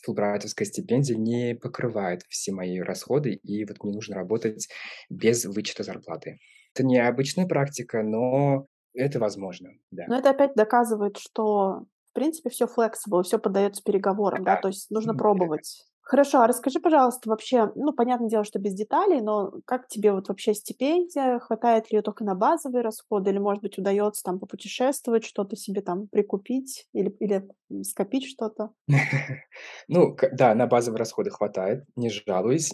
фулбрайтовская 0.03 0.67
стипендия 0.67 1.17
не 1.17 1.55
покрывает 1.55 2.23
все 2.29 2.53
мои 2.53 2.81
расходы, 2.81 3.33
и 3.33 3.65
вот 3.65 3.83
мне 3.83 3.93
нужно 3.95 4.17
работать 4.17 4.69
без 5.11 5.45
вычета 5.45 5.83
зарплаты. 5.85 6.39
Это 6.75 6.85
необычная 6.85 7.47
практика, 7.47 8.03
но 8.03 8.67
это 8.95 9.19
возможно, 9.19 9.71
да. 9.91 10.07
Но 10.07 10.17
это 10.19 10.31
опять 10.31 10.55
доказывает, 10.55 11.17
что, 11.19 11.85
в 12.11 12.15
принципе, 12.15 12.51
все 12.51 12.67
flexible, 12.67 13.23
всё 13.23 13.39
поддаётся 13.39 13.83
переговорам, 13.83 14.45
да, 14.45 14.57
Да, 14.57 14.63
то 14.63 14.69
есть 14.69 14.91
нужно 14.91 15.15
пробовать. 15.15 15.87
Хорошо, 16.05 16.41
а 16.43 16.47
расскажи, 16.49 16.81
пожалуйста, 16.81 17.31
вообще, 17.31 17.71
ну, 17.77 17.93
понятное 17.93 18.29
дело, 18.29 18.43
что 18.45 18.59
без 18.59 18.75
деталей, 18.75 19.21
но 19.21 19.53
как 19.65 19.87
тебе 19.87 20.13
вот 20.13 20.29
вообще 20.29 20.53
стипендия? 20.53 21.39
Хватает 21.39 21.91
ли 21.91 21.97
её 21.97 22.03
только 22.03 22.25
на 22.25 22.35
базовые 22.35 22.83
расходы 22.83 23.31
или, 23.31 23.39
может 23.39 23.63
быть, 23.63 23.79
удаётся 23.79 24.23
там 24.25 24.41
попутешествовать, 24.41 25.25
что-то 25.25 25.55
себе 25.57 25.81
там 25.81 26.09
прикупить 26.09 26.89
или 26.93 27.09
или, 27.21 27.49
скопить 27.85 28.27
что-то? 28.27 28.73
Ну, 29.89 30.17
да, 30.33 30.55
на 30.55 30.67
базовые 30.67 30.99
расходы 30.99 31.31
хватает, 31.31 31.85
не 31.97 32.11
жалуюсь. 32.11 32.73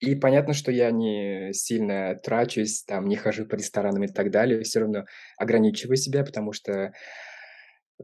И 0.00 0.14
понятно, 0.16 0.54
что 0.54 0.72
я 0.72 0.90
не 0.92 1.52
сильно 1.54 2.16
трачусь, 2.16 2.84
там, 2.84 3.06
не 3.08 3.16
хожу 3.16 3.46
по 3.46 3.56
ресторанам 3.56 4.04
и 4.04 4.08
так 4.08 4.30
далее. 4.30 4.62
Все 4.62 4.80
равно 4.80 5.06
ограничиваю 5.38 5.96
себя, 5.96 6.24
потому 6.24 6.52
что, 6.52 6.92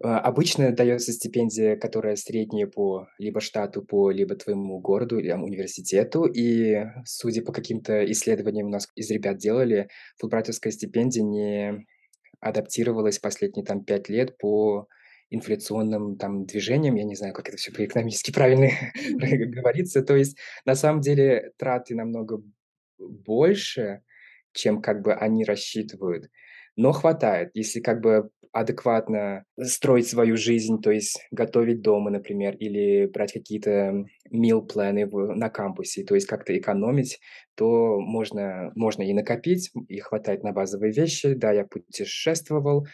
обычно 0.00 0.72
дается 0.72 1.12
стипендия, 1.12 1.76
которая 1.76 2.16
средняя 2.16 2.66
по 2.66 3.08
либо 3.18 3.40
штату, 3.40 3.82
по 3.82 4.10
либо 4.10 4.34
твоему 4.34 4.80
городу, 4.80 5.18
или, 5.18 5.32
университету. 5.32 6.24
И, 6.24 6.84
судя 7.04 7.42
по 7.42 7.52
каким-то 7.52 8.10
исследованиям, 8.10 8.68
у 8.68 8.70
нас 8.70 8.88
из 8.94 9.10
ребят 9.10 9.36
делали, 9.38 9.88
фулбрайтовская 10.18 10.72
стипендия 10.72 11.22
не 11.22 11.86
адаптировалась 12.40 13.18
последние 13.18 13.64
там 13.64 13.84
5 13.84 14.08
лет 14.08 14.36
по 14.38 14.88
инфляционным 15.30 16.16
там 16.16 16.44
движениям. 16.44 16.94
Я 16.94 17.04
не 17.04 17.14
знаю, 17.14 17.32
как 17.34 17.48
это 17.48 17.56
все 17.56 17.72
по-экономически 17.72 18.32
правильно 18.32 18.68
говорится. 19.10 20.02
То 20.02 20.16
есть, 20.16 20.36
на 20.64 20.74
самом 20.74 21.00
деле, 21.00 21.52
траты 21.58 21.94
намного 21.94 22.42
больше, 22.98 24.02
чем 24.52 24.82
как 24.82 25.02
бы 25.02 25.14
они 25.14 25.44
рассчитывают, 25.44 26.30
но 26.76 26.92
хватает. 26.92 27.50
Если 27.54 27.80
как 27.80 28.00
бы 28.00 28.30
адекватно 28.52 29.44
строить 29.60 30.08
свою 30.08 30.36
жизнь, 30.36 30.80
то 30.82 30.90
есть 30.90 31.18
готовить 31.30 31.80
дома, 31.80 32.10
например, 32.10 32.54
или 32.56 33.06
брать 33.06 33.32
какие-то 33.32 34.04
мил-планы 34.30 35.06
на 35.06 35.48
кампусе, 35.48 36.04
то 36.04 36.14
есть 36.14 36.26
как-то 36.26 36.56
экономить, 36.56 37.18
то 37.54 37.98
можно 37.98 38.70
можно 38.74 39.02
и 39.02 39.12
накопить, 39.14 39.70
и 39.88 39.98
хватает 40.00 40.42
на 40.42 40.52
базовые 40.52 40.92
вещи. 40.92 41.32
Да, 41.34 41.52
я 41.52 41.64
путешествовал. 41.64 42.86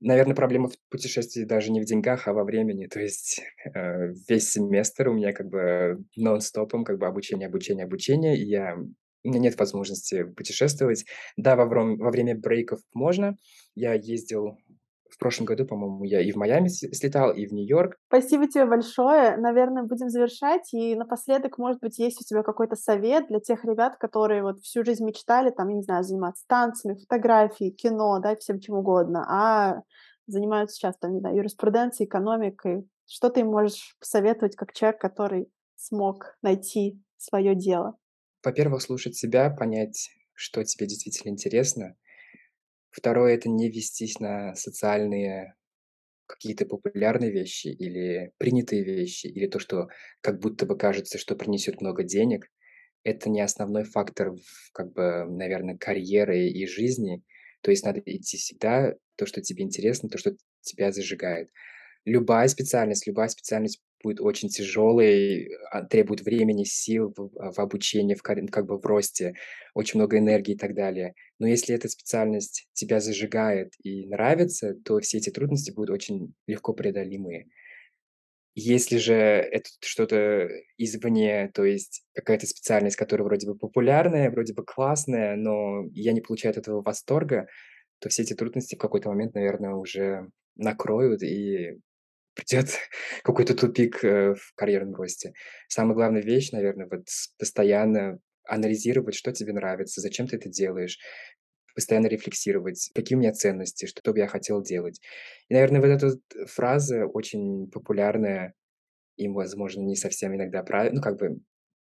Наверное, 0.00 0.34
проблема 0.34 0.68
в 0.68 0.74
путешествии 0.90 1.44
даже 1.44 1.70
не 1.70 1.80
в 1.80 1.84
деньгах, 1.84 2.26
а 2.26 2.32
во 2.32 2.42
времени. 2.42 2.86
То 2.86 3.00
есть, 3.00 3.40
э, 3.72 4.12
весь 4.28 4.50
семестр 4.50 5.08
у 5.08 5.12
меня 5.12 5.32
как 5.32 5.48
бы 5.48 5.98
нон-стопом 6.16 6.84
как 6.84 6.98
бы 6.98 7.06
обучение, 7.06 7.46
обучение, 7.46 7.84
обучение, 7.84 8.36
и 8.36 8.44
я 8.46 8.76
у 9.24 9.28
меня 9.28 9.38
нет 9.38 9.58
возможности 9.58 10.24
путешествовать. 10.24 11.04
Да, 11.36 11.56
во 11.56 11.66
вром 11.66 11.96
во 11.96 12.10
время 12.10 12.38
брейков 12.38 12.80
можно. 12.92 13.36
Я 13.74 13.94
ездил 13.94 14.56
в 15.12 15.18
прошлом 15.18 15.44
году, 15.44 15.66
по-моему, 15.66 16.04
я 16.04 16.22
и 16.22 16.32
в 16.32 16.36
Майами 16.36 16.68
слетал, 16.68 17.32
и 17.32 17.46
в 17.46 17.52
Нью-Йорк. 17.52 17.96
Спасибо 18.08 18.48
тебе 18.48 18.64
большое. 18.64 19.36
Наверное, 19.36 19.82
будем 19.82 20.08
завершать. 20.08 20.72
И 20.72 20.94
напоследок, 20.94 21.58
может 21.58 21.80
быть, 21.80 21.98
есть 21.98 22.20
у 22.22 22.24
тебя 22.24 22.42
какой-то 22.42 22.76
совет 22.76 23.28
для 23.28 23.38
тех 23.38 23.64
ребят, 23.64 23.96
которые 23.96 24.42
вот 24.42 24.60
всю 24.60 24.84
жизнь 24.84 25.04
мечтали, 25.04 25.50
там, 25.50 25.68
я 25.68 25.76
не 25.76 25.82
знаю, 25.82 26.02
заниматься 26.02 26.44
танцами, 26.48 26.98
фотографией, 26.98 27.72
кино, 27.72 28.18
да, 28.20 28.34
всем 28.36 28.58
чем 28.58 28.76
угодно, 28.76 29.24
а 29.28 29.82
занимаются 30.26 30.76
сейчас, 30.76 30.96
там, 30.98 31.12
не 31.12 31.20
знаю, 31.20 31.36
юриспруденцией, 31.36 32.08
экономикой. 32.08 32.88
Что 33.06 33.28
ты 33.28 33.44
можешь 33.44 33.96
посоветовать 34.00 34.56
как 34.56 34.72
человек, 34.72 35.00
который 35.00 35.48
смог 35.76 36.36
найти 36.40 36.98
свое 37.18 37.54
дело? 37.54 37.96
Во-первых, 38.44 38.82
слушать 38.82 39.16
себя, 39.16 39.50
понять, 39.50 40.10
что 40.34 40.64
тебе 40.64 40.86
действительно 40.86 41.30
интересно. 41.30 41.96
Второе- 42.90 43.34
это 43.34 43.48
не 43.48 43.70
вестись 43.70 44.20
на 44.20 44.54
социальные 44.54 45.56
какие-то 46.26 46.66
популярные 46.66 47.30
вещи 47.32 47.68
или 47.68 48.32
принятые 48.38 48.84
вещи, 48.84 49.26
или 49.28 49.46
то, 49.48 49.58
что 49.60 49.88
как 50.22 50.40
будто 50.40 50.66
бы 50.66 50.76
кажется, 50.78 51.18
что 51.18 51.36
принесет 51.36 51.80
много 51.80 52.04
денег. 52.04 52.48
Это 53.04 53.30
не 53.30 53.40
основной 53.42 53.84
фактор 53.84 54.32
в 54.32 54.72
как 54.72 54.92
бы, 54.92 55.26
наверно, 55.28 55.78
карьеры 55.78 56.48
и 56.48 56.66
жизни. 56.66 57.22
То 57.62 57.70
есть 57.72 57.84
надо 57.84 58.02
идти 58.06 58.38
всегда 58.38 58.94
то, 59.16 59.26
что 59.26 59.42
тебе 59.42 59.64
интересно, 59.64 60.08
то, 60.10 60.18
что 60.18 60.36
тебя 60.62 60.92
зажигает. 60.92 61.50
любая 62.04 62.48
специальность 62.48 63.06
любая 63.06 63.28
специальность 63.28 63.80
будет 64.02 64.20
очень 64.20 64.48
тяжелой, 64.48 65.48
а, 65.70 65.82
требует 65.84 66.22
времени, 66.22 66.64
сил 66.64 67.12
в 67.16 67.30
в 67.52 67.58
обучении, 67.58 68.14
в 68.14 68.22
карь 68.22 68.46
как 68.48 68.66
бы 68.66 68.78
в 68.78 68.86
росте, 68.86 69.34
очень 69.74 70.00
много 70.00 70.18
энергии 70.18 70.54
и 70.54 70.58
так 70.58 70.74
далее. 70.74 71.14
Но 71.38 71.46
если 71.46 71.74
эта 71.74 71.88
специальность 71.88 72.68
тебя 72.72 73.00
зажигает 73.00 73.72
и 73.82 74.06
нравится, 74.06 74.74
то 74.84 75.00
все 75.00 75.18
эти 75.18 75.30
трудности 75.30 75.70
будут 75.70 75.90
очень 75.90 76.34
легко 76.46 76.72
преодолимые. 76.72 77.48
Если 78.54 78.98
же 78.98 79.14
это 79.14 79.70
что-то 79.80 80.48
извне, 80.76 81.50
то 81.54 81.64
есть 81.64 82.04
какая-то 82.14 82.46
специальность, 82.46 82.96
которая 82.96 83.24
вроде 83.24 83.46
бы 83.46 83.56
популярная, 83.56 84.30
вроде 84.30 84.52
бы 84.52 84.62
классная, 84.64 85.36
но 85.36 85.86
я 85.94 86.12
не 86.12 86.20
получаю 86.20 86.52
от 86.52 86.58
этого 86.58 86.82
восторга, 86.82 87.46
то 87.98 88.10
все 88.10 88.22
эти 88.22 88.34
трудности 88.34 88.74
в 88.74 88.78
какой-то 88.78 89.08
момент, 89.08 89.34
наверное, 89.34 89.74
уже 89.74 90.28
накроют, 90.56 91.22
и 91.22 91.78
придёт 92.34 92.66
какой-то 93.24 93.54
тупик, 93.54 94.04
э, 94.04 94.34
в 94.34 94.54
карьерном 94.54 94.94
росте. 94.94 95.32
Самая 95.68 95.94
главная 95.94 96.22
вещь, 96.22 96.52
наверное, 96.52 96.88
вот 96.90 97.06
постоянно 97.38 98.18
анализировать, 98.44 99.14
что 99.14 99.32
тебе 99.32 99.52
нравится, 99.52 100.00
зачем 100.00 100.26
ты 100.26 100.36
это 100.36 100.48
делаешь, 100.48 100.98
постоянно 101.74 102.06
рефлексировать, 102.06 102.90
какие 102.94 103.16
у 103.16 103.20
меня 103.20 103.32
ценности, 103.32 103.86
что 103.86 104.12
бы 104.12 104.18
я 104.18 104.26
хотел 104.26 104.62
делать. 104.62 105.00
И, 105.48 105.54
наверное, 105.54 105.80
вот 105.80 105.88
эта 105.88 106.06
вот 106.08 106.50
фраза 106.50 107.06
очень 107.06 107.70
популярная 107.70 108.54
и, 109.16 109.28
возможно, 109.28 109.82
не 109.82 109.96
совсем 109.96 110.34
иногда 110.34 110.62
прави 110.62 110.90
ну, 110.92 111.00
как 111.02 111.18
бы 111.18 111.40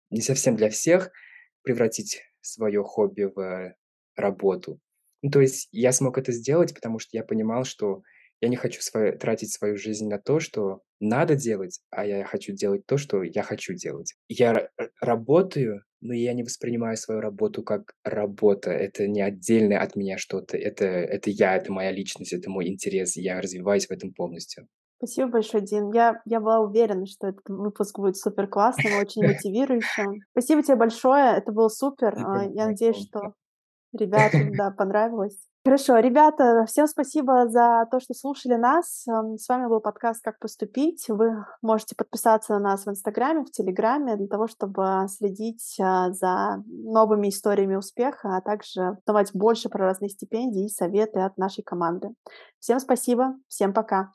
не 0.10 0.22
совсем 0.22 0.56
для 0.56 0.70
всех 0.70 1.12
превратить 1.64 2.22
своё 2.42 2.84
хобби 2.84 3.24
в 3.24 3.76
работу. 4.16 4.80
Ну, 5.22 5.32
то 5.32 5.42
есть 5.42 5.68
я 5.72 5.92
смог 5.92 6.18
это 6.18 6.32
сделать, 6.32 6.74
потому 6.74 7.00
что 7.00 7.18
я 7.18 7.24
понимал, 7.24 7.66
что 7.66 8.02
я 8.42 8.50
не 8.50 8.56
хочу 8.56 8.82
свою 8.82 9.18
тратить 9.18 9.52
свою 9.52 9.78
жизнь 9.78 10.08
на 10.08 10.20
то, 10.20 10.40
что 10.40 10.82
надо 11.00 11.36
делать, 11.36 11.80
а 11.92 12.06
я 12.06 12.24
хочу 12.26 12.54
делать 12.54 12.86
то, 12.86 12.98
что 12.98 13.24
я 13.24 13.44
хочу 13.44 13.74
делать. 13.74 14.16
Я 14.28 14.54
ра 14.54 14.70
работаю, 15.02 15.84
но 16.02 16.14
я 16.14 16.34
не 16.34 16.44
воспринимаю 16.44 16.98
свою 16.98 17.22
работу 17.22 17.64
как 17.64 17.94
работа. 18.04 18.72
Это 18.72 19.08
не 19.08 19.22
отдельное 19.22 19.80
от 19.80 19.96
меня 19.96 20.18
что-то. 20.18 20.58
Это 20.58 20.86
это 20.86 21.30
я, 21.30 21.56
это 21.56 21.72
моя 21.72 21.92
личность, 21.92 22.34
это 22.34 22.50
мой 22.50 22.68
интерес. 22.68 23.16
Я 23.16 23.42
развиваюсь 23.42 23.88
в 23.88 23.92
этом 23.92 24.14
полностью. 24.14 24.68
Спасибо 24.98 25.32
большое, 25.32 25.64
Дин. 25.64 25.92
Я 25.94 26.22
я 26.26 26.42
была 26.42 26.60
уверена, 26.60 27.06
что 27.06 27.28
этот 27.28 27.48
выпуск 27.48 27.98
будет 27.98 28.18
супер 28.18 28.48
классным, 28.48 28.98
очень 28.98 29.22
мотивирующим. 29.28 30.22
Спасибо 30.32 30.64
тебе 30.64 30.76
большое, 30.76 31.38
это 31.38 31.52
было 31.52 31.70
супер. 31.70 32.16
А, 32.18 32.46
я 32.46 32.68
надеюсь, 32.68 32.98
что 32.98 33.34
ребятам, 33.94 34.54
да, 34.56 34.72
понравилось. 34.72 35.49
Хорошо, 35.66 35.98
ребята, 36.00 36.66
всем 36.68 36.88
спасибо 36.88 37.50
за 37.50 37.86
то, 37.92 38.00
что 38.00 38.14
слушали 38.14 38.56
нас. 38.56 39.06
Эм, 39.08 39.38
с 39.38 39.48
вами 39.50 39.68
был 39.68 39.82
подкаст 39.82 40.24
"Как 40.24 40.40
поступить". 40.40 41.06
Вы 41.10 41.46
можете 41.62 41.96
подписаться 41.98 42.54
на 42.54 42.60
нас 42.60 42.86
в 42.86 42.90
"Инстаграме", 42.90 43.44
в 43.44 43.52
"Телеграме" 43.52 44.16
для 44.16 44.28
того, 44.28 44.48
чтобы 44.48 45.06
следить, 45.10 45.76
а, 45.82 46.12
за 46.14 46.64
новыми 46.66 47.28
историями 47.28 47.76
успеха, 47.76 48.38
а 48.38 48.42
также 48.42 48.98
узнавать 49.06 49.32
больше 49.34 49.68
про 49.68 49.86
разные 49.86 50.10
стипендии 50.10 50.66
и 50.66 50.70
советы 50.70 51.20
от 51.20 51.38
нашей 51.38 51.64
команды. 51.64 52.10
Всем 52.60 52.80
спасибо, 52.80 53.36
всем 53.50 53.74
пока! 53.74 54.14